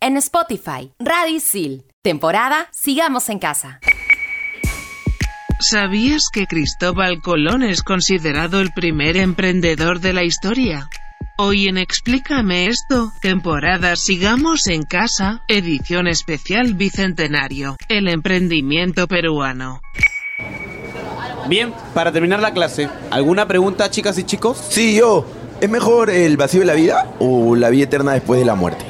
en 0.00 0.16
Spotify. 0.16 0.92
Radio 0.98 1.36
Isil. 1.36 1.84
Temporada 2.02 2.68
Sigamos 2.72 3.28
en 3.28 3.38
Casa. 3.38 3.80
¿Sabías 5.60 6.22
que 6.32 6.46
Cristóbal 6.46 7.20
Colón 7.20 7.62
es 7.62 7.82
considerado 7.82 8.60
el 8.60 8.70
primer 8.72 9.18
emprendedor 9.18 10.00
de 10.00 10.14
la 10.14 10.24
historia? 10.24 10.88
Hoy 11.36 11.68
en 11.68 11.76
Explícame 11.76 12.66
esto, 12.66 13.12
temporada 13.20 13.94
Sigamos 13.96 14.66
en 14.68 14.82
Casa, 14.84 15.42
edición 15.48 16.08
especial 16.08 16.74
Bicentenario, 16.74 17.76
el 17.90 18.08
emprendimiento 18.08 19.06
peruano. 19.06 19.82
Bien, 21.46 21.74
para 21.92 22.10
terminar 22.10 22.40
la 22.40 22.54
clase, 22.54 22.88
¿alguna 23.10 23.46
pregunta 23.46 23.90
chicas 23.90 24.18
y 24.18 24.24
chicos? 24.24 24.56
Sí, 24.70 24.96
yo. 24.96 25.26
¿Es 25.60 25.68
mejor 25.68 26.08
el 26.08 26.38
vacío 26.38 26.60
de 26.60 26.66
la 26.66 26.74
vida 26.74 27.12
o 27.18 27.54
la 27.54 27.68
vida 27.68 27.84
eterna 27.84 28.12
después 28.12 28.40
de 28.40 28.46
la 28.46 28.54
muerte? 28.54 28.89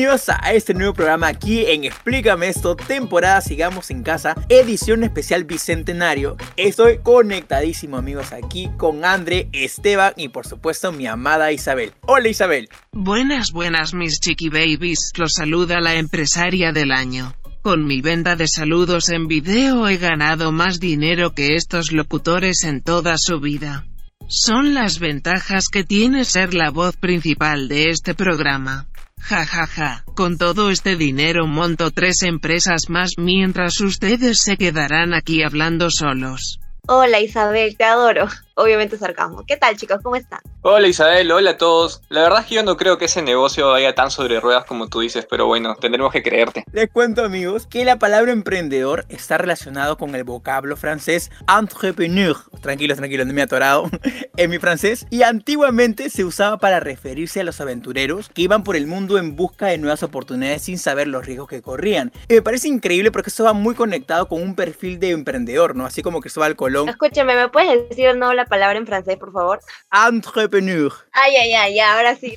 Bienvenidos 0.00 0.30
a 0.30 0.54
este 0.54 0.72
nuevo 0.72 0.94
programa 0.94 1.26
aquí 1.26 1.66
en 1.66 1.84
Explícame 1.84 2.48
esto, 2.48 2.74
temporada 2.74 3.42
Sigamos 3.42 3.90
en 3.90 4.02
Casa, 4.02 4.34
edición 4.48 5.04
especial 5.04 5.44
Bicentenario. 5.44 6.38
Estoy 6.56 7.00
conectadísimo 7.02 7.98
amigos 7.98 8.32
aquí 8.32 8.70
con 8.78 9.04
André, 9.04 9.50
Esteban 9.52 10.14
y 10.16 10.28
por 10.30 10.46
supuesto 10.46 10.90
mi 10.90 11.06
amada 11.06 11.52
Isabel. 11.52 11.92
Hola 12.06 12.28
Isabel. 12.30 12.70
Buenas, 12.92 13.52
buenas 13.52 13.92
mis 13.92 14.20
chiqui 14.20 14.48
babies, 14.48 15.12
los 15.18 15.32
saluda 15.34 15.80
la 15.80 15.96
empresaria 15.96 16.72
del 16.72 16.92
año. 16.92 17.34
Con 17.60 17.86
mi 17.86 18.00
venta 18.00 18.36
de 18.36 18.48
saludos 18.48 19.10
en 19.10 19.28
video 19.28 19.86
he 19.86 19.98
ganado 19.98 20.50
más 20.50 20.80
dinero 20.80 21.34
que 21.34 21.56
estos 21.56 21.92
locutores 21.92 22.64
en 22.64 22.80
toda 22.80 23.18
su 23.18 23.38
vida. 23.38 23.84
Son 24.28 24.72
las 24.72 24.98
ventajas 24.98 25.68
que 25.68 25.84
tiene 25.84 26.24
ser 26.24 26.54
la 26.54 26.70
voz 26.70 26.96
principal 26.96 27.68
de 27.68 27.90
este 27.90 28.14
programa. 28.14 28.86
Ja 29.20 29.44
ja 29.44 29.66
ja, 29.66 30.04
con 30.14 30.38
todo 30.38 30.70
este 30.70 30.96
dinero 30.96 31.46
monto 31.46 31.90
tres 31.90 32.22
empresas 32.22 32.88
más 32.88 33.12
mientras 33.18 33.80
ustedes 33.80 34.40
se 34.40 34.56
quedarán 34.56 35.14
aquí 35.14 35.42
hablando 35.42 35.90
solos. 35.90 36.58
Hola 36.88 37.20
Isabel, 37.20 37.76
te 37.76 37.84
adoro. 37.84 38.28
Obviamente 38.60 38.98
sarcasmo. 38.98 39.42
¿Qué 39.46 39.56
tal 39.56 39.74
chicos? 39.78 40.00
¿Cómo 40.02 40.16
están? 40.16 40.40
Hola 40.60 40.86
Isabel, 40.86 41.32
hola 41.32 41.52
a 41.52 41.56
todos. 41.56 42.02
La 42.10 42.20
verdad 42.20 42.40
es 42.40 42.46
que 42.46 42.56
yo 42.56 42.62
no 42.62 42.76
creo 42.76 42.98
que 42.98 43.06
ese 43.06 43.22
negocio 43.22 43.70
vaya 43.70 43.94
tan 43.94 44.10
sobre 44.10 44.38
ruedas 44.38 44.66
como 44.66 44.88
tú 44.88 45.00
dices, 45.00 45.24
pero 45.24 45.46
bueno, 45.46 45.76
tendremos 45.76 46.12
que 46.12 46.22
creerte. 46.22 46.64
Les 46.70 46.90
cuento 46.90 47.24
amigos 47.24 47.66
que 47.66 47.86
la 47.86 47.98
palabra 47.98 48.32
emprendedor 48.32 49.06
está 49.08 49.38
relacionado 49.38 49.96
con 49.96 50.14
el 50.14 50.24
vocablo 50.24 50.76
francés 50.76 51.30
entrepreneur. 51.48 52.36
Tranquilos, 52.60 52.98
tranquilos, 52.98 53.26
no 53.26 53.32
me 53.32 53.40
he 53.40 53.44
atorado 53.44 53.88
en 54.36 54.50
mi 54.50 54.58
francés. 54.58 55.06
Y 55.08 55.22
antiguamente 55.22 56.10
se 56.10 56.26
usaba 56.26 56.58
para 56.58 56.80
referirse 56.80 57.40
a 57.40 57.44
los 57.44 57.62
aventureros 57.62 58.28
que 58.28 58.42
iban 58.42 58.62
por 58.62 58.76
el 58.76 58.86
mundo 58.86 59.16
en 59.16 59.36
busca 59.36 59.68
de 59.68 59.78
nuevas 59.78 60.02
oportunidades 60.02 60.60
sin 60.60 60.76
saber 60.76 61.08
los 61.08 61.24
riesgos 61.24 61.48
que 61.48 61.62
corrían. 61.62 62.12
Y 62.28 62.34
me 62.34 62.42
parece 62.42 62.68
increíble 62.68 63.10
porque 63.10 63.30
eso 63.30 63.44
va 63.44 63.54
muy 63.54 63.74
conectado 63.74 64.28
con 64.28 64.42
un 64.42 64.54
perfil 64.54 65.00
de 65.00 65.12
emprendedor, 65.12 65.74
¿no? 65.74 65.86
Así 65.86 66.02
como 66.02 66.20
Cristóbal 66.20 66.56
Colón. 66.56 66.90
Escúchame, 66.90 67.34
¿me 67.34 67.48
puedes 67.48 67.88
decir 67.88 68.14
no 68.14 68.34
la 68.34 68.49
palabra 68.50 68.76
en 68.76 68.86
francés, 68.86 69.16
por 69.16 69.32
favor? 69.32 69.60
Entrepreneur. 70.06 70.92
Ay, 71.12 71.36
ay, 71.36 71.54
ay, 71.54 71.74
ya, 71.76 71.96
ahora 71.96 72.16
sí. 72.16 72.36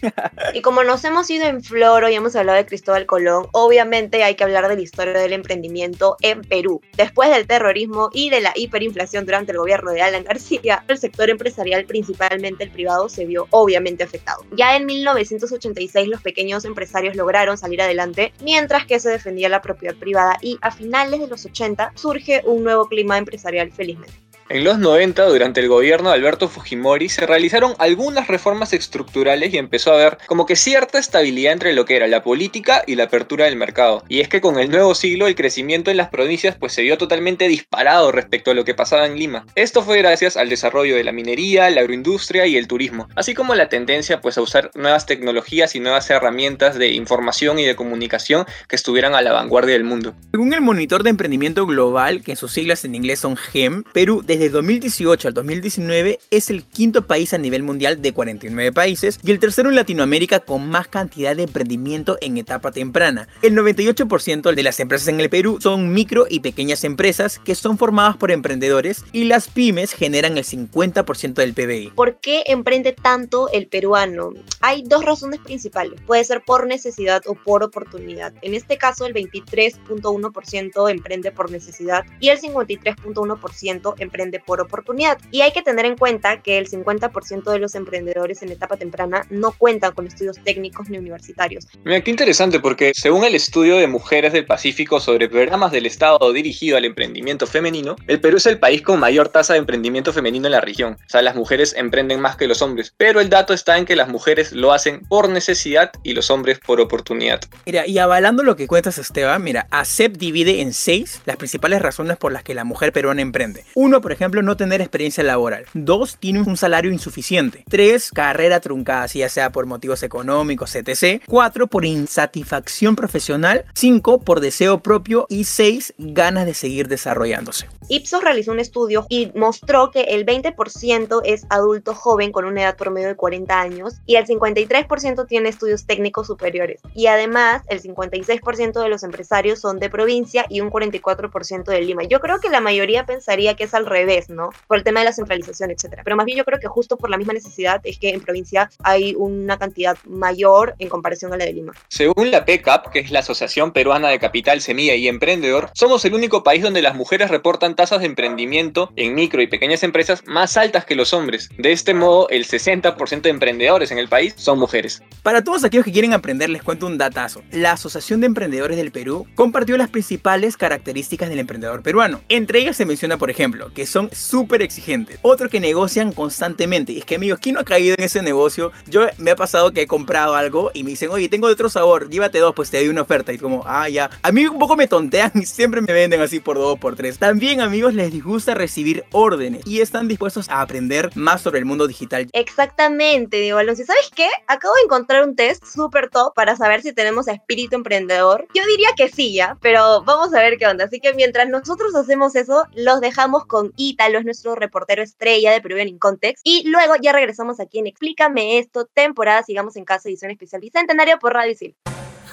y 0.53 0.61
como 0.61 0.85
nos 0.85 1.03
hemos 1.03 1.29
ido 1.29 1.45
en 1.45 1.61
floro 1.61 2.07
y 2.07 2.15
hemos 2.15 2.37
hablado 2.37 2.57
de 2.57 2.65
Cristóbal 2.65 3.05
Colón, 3.05 3.47
obviamente 3.51 4.23
hay 4.23 4.35
que 4.35 4.45
hablar 4.45 4.69
de 4.69 4.75
la 4.75 4.81
historia 4.81 5.13
del 5.13 5.33
emprendimiento 5.33 6.15
en 6.21 6.41
Perú. 6.41 6.81
Después 6.95 7.29
del 7.29 7.45
terrorismo 7.47 8.09
y 8.13 8.29
de 8.29 8.39
la 8.39 8.53
hiperinflación 8.55 9.25
durante 9.25 9.51
el 9.51 9.57
gobierno 9.57 9.91
de 9.91 10.01
Alan 10.01 10.23
García, 10.23 10.85
el 10.87 10.97
sector 10.97 11.29
empresarial, 11.29 11.85
principalmente 11.85 12.63
el 12.63 12.71
privado, 12.71 13.09
se 13.09 13.25
vio 13.25 13.47
obviamente 13.49 14.03
afectado. 14.03 14.45
Ya 14.51 14.77
en 14.77 14.85
1986 14.85 16.07
los 16.07 16.21
pequeños 16.21 16.63
empresarios 16.63 17.15
lograron 17.15 17.57
salir 17.57 17.81
adelante, 17.81 18.33
mientras 18.41 18.85
que 18.85 18.99
se 18.99 19.09
defendía 19.09 19.49
la 19.49 19.61
propiedad 19.61 19.95
privada 19.95 20.37
y 20.41 20.57
a 20.61 20.71
finales 20.71 21.19
de 21.19 21.27
los 21.27 21.45
80 21.45 21.91
surge 21.95 22.41
un 22.45 22.63
nuevo 22.63 22.87
clima 22.87 23.17
empresarial 23.17 23.71
felizmente. 23.71 24.22
En 24.49 24.65
los 24.65 24.77
90, 24.77 25.25
durante 25.25 25.61
el 25.61 25.69
gobierno 25.69 26.09
de 26.09 26.15
Alberto 26.15 26.49
Fujimori, 26.49 27.07
se 27.07 27.25
realizaron 27.25 27.75
algunas 27.79 28.27
reformas 28.27 28.73
estructurales 28.73 29.53
y 29.53 29.57
empezó 29.57 29.91
a 29.91 29.95
haber 29.95 30.17
como 30.27 30.45
que 30.45 30.57
cierta 30.57 30.99
estabilidad 30.99 31.53
entre 31.53 31.73
lo 31.73 31.85
que 31.85 31.95
era 31.95 32.07
la 32.07 32.23
política 32.23 32.83
y 32.85 32.95
la 32.95 33.05
apertura 33.05 33.45
del 33.45 33.55
mercado. 33.55 34.03
Y 34.09 34.19
es 34.19 34.27
que 34.27 34.41
con 34.41 34.59
el 34.59 34.69
nuevo 34.69 34.95
siglo 34.95 35.27
el 35.27 35.35
crecimiento 35.35 35.91
en 35.91 35.97
las 35.97 36.09
provincias 36.09 36.57
pues 36.59 36.73
se 36.73 36.81
vio 36.81 36.97
totalmente 36.97 37.47
disparado 37.47 38.11
respecto 38.11 38.51
a 38.51 38.53
lo 38.53 38.65
que 38.65 38.75
pasaba 38.75 39.05
en 39.05 39.17
Lima. 39.17 39.45
Esto 39.55 39.81
fue 39.81 39.99
gracias 39.99 40.35
al 40.35 40.49
desarrollo 40.49 40.97
de 40.97 41.05
la 41.05 41.13
minería, 41.13 41.69
la 41.69 41.79
agroindustria 41.79 42.45
y 42.45 42.57
el 42.57 42.67
turismo, 42.67 43.07
así 43.15 43.33
como 43.33 43.55
la 43.55 43.69
tendencia 43.69 44.19
pues 44.19 44.37
a 44.37 44.41
usar 44.41 44.71
nuevas 44.75 45.05
tecnologías 45.05 45.73
y 45.75 45.79
nuevas 45.79 46.09
herramientas 46.09 46.77
de 46.77 46.89
información 46.89 47.59
y 47.59 47.65
de 47.65 47.77
comunicación 47.77 48.45
que 48.67 48.75
estuvieran 48.75 49.15
a 49.15 49.21
la 49.21 49.31
vanguardia 49.31 49.73
del 49.73 49.85
mundo. 49.85 50.13
Según 50.31 50.53
el 50.53 50.61
monitor 50.61 51.03
de 51.03 51.11
emprendimiento 51.11 51.65
global, 51.65 52.23
que 52.23 52.35
sus 52.35 52.51
siglas 52.51 52.83
en 52.83 52.95
inglés 52.95 53.19
son 53.19 53.37
GEM, 53.37 53.83
Perú 53.93 54.21
desde 54.33 54.49
2018 54.49 55.27
al 55.27 55.33
2019 55.35 56.19
es 56.31 56.49
el 56.49 56.63
quinto 56.63 57.05
país 57.05 57.35
a 57.35 57.37
nivel 57.37 57.61
mundial 57.61 58.01
de 58.01 58.13
49 58.13 58.71
países 58.71 59.19
y 59.23 59.29
el 59.29 59.37
tercero 59.37 59.69
en 59.69 59.75
Latinoamérica 59.75 60.39
con 60.39 60.67
más 60.67 60.87
cantidad 60.87 61.35
de 61.35 61.43
emprendimiento 61.43 62.17
en 62.19 62.39
etapa 62.39 62.71
temprana. 62.71 63.27
El 63.43 63.55
98% 63.55 64.55
de 64.55 64.63
las 64.63 64.79
empresas 64.79 65.07
en 65.09 65.19
el 65.19 65.29
Perú 65.29 65.59
son 65.61 65.93
micro 65.93 66.25
y 66.27 66.39
pequeñas 66.39 66.83
empresas 66.83 67.37
que 67.37 67.53
son 67.53 67.77
formadas 67.77 68.17
por 68.17 68.31
emprendedores 68.31 69.05
y 69.11 69.25
las 69.25 69.49
pymes 69.49 69.93
generan 69.93 70.35
el 70.35 70.45
50% 70.45 71.33
del 71.33 71.53
PBI. 71.53 71.91
¿Por 71.91 72.19
qué 72.19 72.41
emprende 72.47 72.93
tanto 72.93 73.51
el 73.51 73.67
peruano? 73.67 74.31
Hay 74.61 74.81
dos 74.81 75.05
razones 75.05 75.41
principales. 75.41 76.01
Puede 76.07 76.23
ser 76.23 76.41
por 76.43 76.65
necesidad 76.65 77.21
o 77.27 77.35
por 77.35 77.61
oportunidad. 77.61 78.33
En 78.41 78.55
este 78.55 78.79
caso 78.79 79.05
el 79.05 79.13
23.1% 79.13 80.89
emprende 80.89 81.31
por 81.31 81.51
necesidad 81.51 82.03
y 82.19 82.29
el 82.29 82.41
53.1% 82.41 83.93
emprende 83.99 84.22
por 84.45 84.61
oportunidad. 84.61 85.17
Y 85.31 85.41
hay 85.41 85.51
que 85.51 85.61
tener 85.61 85.85
en 85.85 85.97
cuenta 85.97 86.41
que 86.41 86.57
el 86.57 86.69
50% 86.69 87.51
de 87.51 87.59
los 87.59 87.75
emprendedores 87.75 88.41
en 88.41 88.51
etapa 88.51 88.77
temprana 88.77 89.25
no 89.29 89.51
cuentan 89.51 89.93
con 89.93 90.07
estudios 90.07 90.37
técnicos 90.43 90.89
ni 90.89 90.97
universitarios. 90.97 91.67
Mira, 91.83 92.01
qué 92.01 92.11
interesante 92.11 92.59
porque 92.59 92.93
según 92.95 93.23
el 93.23 93.35
estudio 93.35 93.77
de 93.77 93.87
Mujeres 93.87 94.33
del 94.33 94.45
Pacífico 94.45 94.99
sobre 94.99 95.29
programas 95.29 95.71
del 95.71 95.85
Estado 95.85 96.31
dirigido 96.33 96.77
al 96.77 96.85
emprendimiento 96.85 97.47
femenino, 97.47 97.95
el 98.07 98.19
Perú 98.19 98.37
es 98.37 98.45
el 98.45 98.59
país 98.59 98.81
con 98.81 98.99
mayor 98.99 99.29
tasa 99.29 99.53
de 99.53 99.59
emprendimiento 99.59 100.13
femenino 100.13 100.47
en 100.47 100.53
la 100.53 100.61
región. 100.61 100.93
O 100.93 101.09
sea, 101.09 101.21
las 101.21 101.35
mujeres 101.35 101.73
emprenden 101.77 102.19
más 102.19 102.35
que 102.35 102.47
los 102.47 102.61
hombres, 102.61 102.93
pero 102.97 103.19
el 103.19 103.29
dato 103.29 103.53
está 103.53 103.77
en 103.77 103.85
que 103.85 103.95
las 103.95 104.07
mujeres 104.07 104.51
lo 104.51 104.71
hacen 104.71 105.01
por 105.01 105.29
necesidad 105.29 105.91
y 106.03 106.13
los 106.13 106.29
hombres 106.29 106.59
por 106.59 106.79
oportunidad. 106.79 107.41
Mira, 107.65 107.85
y 107.87 107.97
avalando 107.97 108.43
lo 108.43 108.55
que 108.55 108.67
cuentas 108.67 108.97
Esteban, 108.97 109.43
mira, 109.43 109.67
ACEP 109.71 110.17
divide 110.17 110.61
en 110.61 110.73
seis 110.73 111.21
las 111.25 111.37
principales 111.37 111.81
razones 111.81 112.17
por 112.17 112.31
las 112.31 112.43
que 112.43 112.53
la 112.53 112.63
mujer 112.63 112.93
peruana 112.93 113.21
emprende. 113.21 113.65
Uno, 113.75 114.01
por 114.01 114.11
ejemplo, 114.13 114.41
no 114.41 114.57
tener 114.57 114.81
experiencia 114.81 115.23
laboral. 115.23 115.65
Dos, 115.73 116.17
tiene 116.17 116.41
un 116.41 116.57
salario 116.57 116.91
insuficiente. 116.91 117.63
Tres, 117.69 118.11
carrera 118.11 118.59
truncada, 118.59 119.07
ya 119.07 119.29
sea 119.29 119.51
por 119.51 119.65
motivos 119.65 120.03
económicos, 120.03 120.75
etc. 120.75 121.21
Cuatro, 121.27 121.67
por 121.67 121.85
insatisfacción 121.85 122.95
profesional. 122.95 123.65
Cinco, 123.73 124.21
por 124.21 124.39
deseo 124.39 124.79
propio. 124.79 125.25
Y 125.29 125.43
seis, 125.43 125.93
ganas 125.97 126.45
de 126.45 126.53
seguir 126.53 126.87
desarrollándose. 126.87 127.67
Ipsos 127.89 128.23
realizó 128.23 128.51
un 128.51 128.59
estudio 128.59 129.05
y 129.09 129.31
mostró 129.35 129.91
que 129.91 130.01
el 130.01 130.25
20% 130.25 131.21
es 131.25 131.45
adulto 131.49 131.93
joven 131.93 132.31
con 132.31 132.45
una 132.45 132.61
edad 132.61 132.77
promedio 132.77 133.09
de 133.09 133.15
40 133.15 133.59
años 133.59 133.95
y 134.05 134.15
el 134.15 134.25
53% 134.25 135.27
tiene 135.27 135.49
estudios 135.49 135.85
técnicos 135.85 136.27
superiores. 136.27 136.81
Y 136.95 137.07
además, 137.07 137.63
el 137.67 137.81
56% 137.81 138.81
de 138.81 138.89
los 138.89 139.03
empresarios 139.03 139.59
son 139.59 139.79
de 139.79 139.89
provincia 139.89 140.45
y 140.49 140.61
un 140.61 140.69
44% 140.71 141.63
de 141.65 141.81
Lima. 141.81 142.03
Yo 142.03 142.19
creo 142.19 142.39
que 142.39 142.49
la 142.49 142.61
mayoría 142.61 143.05
pensaría 143.05 143.55
que 143.55 143.65
es 143.65 143.73
al 143.73 143.85
revés, 144.03 144.29
¿no? 144.29 144.49
Por 144.67 144.77
el 144.77 144.83
tema 144.83 144.99
de 144.99 145.05
la 145.05 145.13
centralización, 145.13 145.71
etcétera. 145.71 146.03
Pero 146.03 146.15
más 146.15 146.25
bien 146.25 146.37
yo 146.37 146.45
creo 146.45 146.59
que 146.59 146.67
justo 146.67 146.97
por 146.97 147.09
la 147.09 147.17
misma 147.17 147.33
necesidad 147.33 147.81
es 147.83 147.97
que 147.97 148.09
en 148.09 148.21
provincia 148.21 148.69
hay 148.83 149.15
una 149.17 149.57
cantidad 149.57 149.97
mayor 150.05 150.75
en 150.79 150.89
comparación 150.89 151.33
a 151.33 151.37
la 151.37 151.45
de 151.45 151.53
Lima. 151.53 151.73
Según 151.87 152.31
la 152.31 152.45
PECAP, 152.45 152.89
que 152.91 152.99
es 152.99 153.11
la 153.11 153.19
Asociación 153.19 153.71
Peruana 153.71 154.09
de 154.09 154.19
Capital, 154.19 154.61
Semilla 154.61 154.95
y 154.95 155.07
Emprendedor, 155.07 155.69
somos 155.73 156.03
el 156.05 156.13
único 156.13 156.43
país 156.43 156.63
donde 156.63 156.81
las 156.81 156.95
mujeres 156.95 157.29
reportan 157.29 157.75
tasas 157.75 158.01
de 158.01 158.07
emprendimiento 158.07 158.91
en 158.95 159.15
micro 159.15 159.41
y 159.41 159.47
pequeñas 159.47 159.83
empresas 159.83 160.23
más 160.25 160.57
altas 160.57 160.85
que 160.85 160.95
los 160.95 161.13
hombres. 161.13 161.49
De 161.57 161.71
este 161.71 161.93
modo, 161.93 162.27
el 162.29 162.45
60% 162.45 163.21
de 163.21 163.29
emprendedores 163.29 163.91
en 163.91 163.97
el 163.97 164.09
país 164.09 164.33
son 164.37 164.59
mujeres. 164.59 165.01
Para 165.23 165.43
todos 165.43 165.63
aquellos 165.63 165.85
que 165.85 165.91
quieren 165.91 166.13
aprender, 166.13 166.49
les 166.49 166.63
cuento 166.63 166.85
un 166.85 166.97
datazo. 166.97 167.41
La 167.51 167.73
Asociación 167.73 168.19
de 168.19 168.27
Emprendedores 168.27 168.77
del 168.77 168.91
Perú 168.91 169.25
compartió 169.35 169.77
las 169.77 169.89
principales 169.89 170.57
características 170.57 171.29
del 171.29 171.39
emprendedor 171.39 171.81
peruano. 171.83 172.21
Entre 172.29 172.59
ellas 172.59 172.75
se 172.75 172.85
menciona, 172.85 173.17
por 173.17 173.29
ejemplo, 173.29 173.71
que 173.73 173.85
son 173.93 174.09
súper 174.11 174.63
exigentes. 174.63 175.19
Otro 175.21 175.49
que 175.49 175.59
negocian 175.59 176.13
constantemente. 176.13 176.93
Y 176.93 176.97
es 176.97 177.05
que, 177.05 177.15
amigos, 177.15 177.37
¿quién 177.39 177.53
no 177.53 177.61
ha 177.61 177.63
caído 177.63 177.93
en 177.95 178.03
ese 178.03 178.23
negocio? 178.23 178.71
Yo 178.87 179.05
me 179.19 179.29
ha 179.29 179.35
pasado 179.35 179.71
que 179.71 179.83
he 179.83 179.87
comprado 179.87 180.33
algo 180.33 180.71
y 180.73 180.83
me 180.83 180.89
dicen, 180.89 181.11
oye, 181.11 181.29
tengo 181.29 181.45
de 181.45 181.53
otro 181.53 181.69
sabor, 181.69 182.09
llévate 182.09 182.39
dos, 182.39 182.55
pues 182.55 182.71
te 182.71 182.77
doy 182.77 182.87
una 182.87 183.03
oferta. 183.03 183.31
Y 183.31 183.37
como, 183.37 183.63
ah, 183.67 183.87
ya. 183.87 184.09
A 184.23 184.31
mí 184.31 184.47
un 184.47 184.57
poco 184.57 184.75
me 184.75 184.87
tontean 184.87 185.31
y 185.35 185.45
siempre 185.45 185.79
me 185.81 185.93
venden 185.93 186.21
así 186.21 186.39
por 186.39 186.57
dos, 186.57 186.79
por 186.79 186.95
tres. 186.95 187.19
También, 187.19 187.61
amigos, 187.61 187.93
les 187.93 188.23
gusta 188.23 188.55
recibir 188.55 189.05
órdenes 189.11 189.61
y 189.67 189.81
están 189.81 190.07
dispuestos 190.07 190.49
a 190.49 190.61
aprender 190.61 191.11
más 191.13 191.41
sobre 191.41 191.59
el 191.59 191.65
mundo 191.65 191.85
digital. 191.85 192.27
Exactamente, 192.33 193.37
Diego 193.41 193.59
Alonso. 193.59 193.83
¿Sabes 193.85 194.09
qué? 194.15 194.27
Acabo 194.47 194.73
de 194.73 194.81
encontrar 194.85 195.23
un 195.23 195.35
test 195.35 195.63
súper 195.65 196.09
top 196.09 196.33
para 196.33 196.55
saber 196.55 196.81
si 196.81 196.93
tenemos 196.93 197.27
espíritu 197.27 197.75
emprendedor. 197.75 198.47
Yo 198.55 198.63
diría 198.65 198.89
que 198.97 199.09
sí, 199.09 199.35
ya, 199.35 199.55
pero 199.61 200.01
vamos 200.03 200.33
a 200.33 200.39
ver 200.39 200.57
qué 200.57 200.65
onda. 200.65 200.85
Así 200.85 200.99
que 200.99 201.13
mientras 201.13 201.47
nosotros 201.47 201.93
hacemos 201.93 202.35
eso, 202.35 202.65
los 202.73 202.99
dejamos 202.99 203.45
con 203.45 203.71
Ítalo, 203.89 204.19
es 204.19 204.25
nuestro 204.25 204.55
reportero 204.55 205.03
estrella 205.03 205.51
de 205.51 205.59
Peruvian 205.59 205.89
in 205.89 205.99
Context. 205.99 206.41
Y 206.45 206.63
luego 206.69 206.93
ya 207.01 207.11
regresamos 207.11 207.59
aquí 207.59 207.79
en 207.79 207.87
Explícame 207.87 208.57
esto, 208.57 208.85
temporada 208.85 209.43
Sigamos 209.43 209.75
en 209.75 209.83
Casa, 209.83 210.07
edición 210.07 210.31
especial 210.31 210.61
Bicentenario 210.61 211.19
por 211.19 211.33
Radio 211.33 211.51
Isil. 211.51 211.75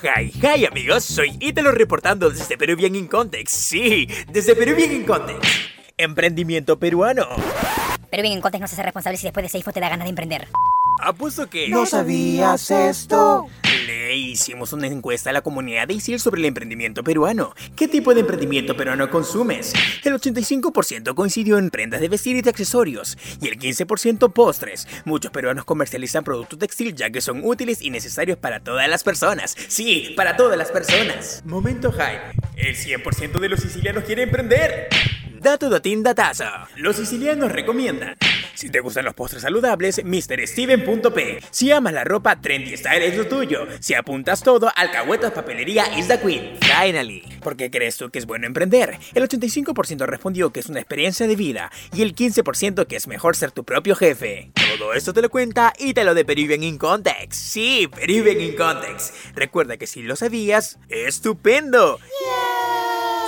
Hi, 0.02 0.30
hi 0.30 0.64
amigos, 0.64 1.04
soy 1.04 1.36
Ítalo 1.40 1.72
reportando 1.72 2.30
desde 2.30 2.56
Peruvian 2.56 2.94
in 2.94 3.08
Context. 3.08 3.54
Sí, 3.54 4.06
desde 4.28 4.54
Peruvian 4.54 4.92
in 4.92 5.04
Context. 5.04 5.44
Emprendimiento 5.96 6.78
peruano. 6.78 7.26
Peruvian 8.10 8.34
in 8.34 8.40
Context 8.40 8.60
no 8.60 8.68
se 8.68 8.74
hace 8.76 8.82
responsable 8.84 9.18
si 9.18 9.24
después 9.24 9.42
de 9.42 9.48
Seifo 9.48 9.72
te 9.72 9.80
da 9.80 9.88
ganas 9.88 10.04
de 10.04 10.10
emprender. 10.10 10.46
Apuesto 11.02 11.50
que... 11.50 11.68
¿No 11.68 11.84
sabías 11.84 12.70
esto? 12.70 13.48
Hicimos 14.30 14.72
una 14.72 14.86
encuesta 14.86 15.30
a 15.30 15.32
la 15.32 15.42
comunidad 15.42 15.88
de 15.88 15.94
ISIL 15.94 16.20
sobre 16.20 16.40
el 16.40 16.44
emprendimiento 16.44 17.02
peruano. 17.02 17.52
¿Qué 17.74 17.88
tipo 17.88 18.14
de 18.14 18.20
emprendimiento 18.20 18.76
peruano 18.76 19.10
consumes? 19.10 19.72
El 20.04 20.14
85% 20.14 21.16
coincidió 21.16 21.58
en 21.58 21.68
prendas 21.68 22.00
de 22.00 22.08
vestir 22.08 22.36
y 22.36 22.42
de 22.42 22.50
accesorios, 22.50 23.18
y 23.42 23.48
el 23.48 23.58
15% 23.58 24.32
postres. 24.32 24.86
Muchos 25.04 25.32
peruanos 25.32 25.64
comercializan 25.64 26.22
productos 26.22 26.60
textil 26.60 26.94
ya 26.94 27.10
que 27.10 27.20
son 27.20 27.40
útiles 27.44 27.82
y 27.82 27.90
necesarios 27.90 28.38
para 28.38 28.60
todas 28.60 28.88
las 28.88 29.02
personas. 29.02 29.56
Sí, 29.66 30.14
para 30.16 30.36
todas 30.36 30.56
las 30.56 30.70
personas. 30.70 31.42
Momento 31.44 31.90
hype. 31.90 32.40
El 32.54 32.76
100% 32.76 33.40
de 33.40 33.48
los 33.48 33.58
sicilianos 33.58 34.04
quiere 34.04 34.22
emprender. 34.22 34.90
Dato 35.40 35.68
datín 35.68 36.04
datazo. 36.04 36.44
Los 36.76 36.96
sicilianos 36.96 37.50
recomiendan. 37.50 38.14
Si 38.54 38.70
te 38.70 38.80
gustan 38.80 39.04
los 39.04 39.14
postres 39.14 39.42
saludables, 39.42 40.02
MrSteven.p. 40.04 41.42
Si 41.50 41.70
amas 41.72 41.92
la 41.92 42.04
ropa, 42.04 42.40
Trendy 42.40 42.76
Style 42.76 43.04
es 43.06 43.16
lo 43.16 43.26
tuyo. 43.26 43.66
Si 43.80 43.94
apuntas 43.94 44.42
todo, 44.42 44.70
Alcahuetas 44.74 45.32
Papelería 45.32 45.98
is 45.98 46.08
the 46.08 46.18
queen. 46.18 46.58
Finally. 46.60 47.22
¿Por 47.40 47.56
qué 47.56 47.70
crees 47.70 47.96
tú 47.96 48.10
que 48.10 48.18
es 48.18 48.26
bueno 48.26 48.46
emprender? 48.46 48.98
El 49.14 49.26
85% 49.28 50.06
respondió 50.06 50.52
que 50.52 50.60
es 50.60 50.68
una 50.68 50.80
experiencia 50.80 51.26
de 51.26 51.36
vida 51.36 51.70
y 51.94 52.02
el 52.02 52.14
15% 52.14 52.86
que 52.86 52.96
es 52.96 53.08
mejor 53.08 53.36
ser 53.36 53.50
tu 53.52 53.64
propio 53.64 53.96
jefe. 53.96 54.50
Todo 54.78 54.94
esto 54.94 55.12
te 55.12 55.22
lo 55.22 55.30
cuenta 55.30 55.72
y 55.78 55.94
te 55.94 56.04
lo 56.04 56.14
de 56.14 56.24
Peruvian 56.24 56.62
in 56.62 56.78
Context. 56.78 57.32
Sí, 57.32 57.88
Peruvian 57.88 58.40
in 58.40 58.56
Context. 58.56 59.14
Recuerda 59.34 59.76
que 59.76 59.86
si 59.86 60.02
lo 60.02 60.16
sabías, 60.16 60.78
¡estupendo! 60.88 61.98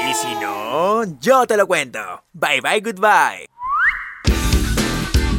Y 0.08 0.14
si 0.14 0.34
no, 0.34 1.04
yo 1.20 1.46
te 1.46 1.56
lo 1.56 1.66
cuento. 1.66 2.24
Bye 2.32 2.60
bye, 2.60 2.80
goodbye. 2.80 3.46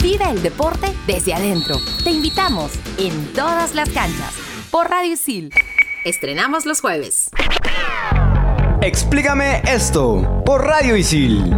Vive 0.04 0.26
el 0.30 0.44
deporte 0.44 0.88
desde 1.08 1.34
adentro. 1.34 1.78
Te 2.04 2.12
invitamos 2.12 2.74
en 2.98 3.32
todas 3.32 3.74
las 3.74 3.90
canchas 3.90 4.34
por 4.70 4.90
Radio 4.90 5.14
Isil. 5.14 5.50
Estrenamos 6.04 6.66
los 6.66 6.82
jueves. 6.82 7.30
Explícame 8.82 9.62
esto 9.66 10.44
por 10.46 10.66
Radio 10.66 10.98
Isil. 10.98 11.56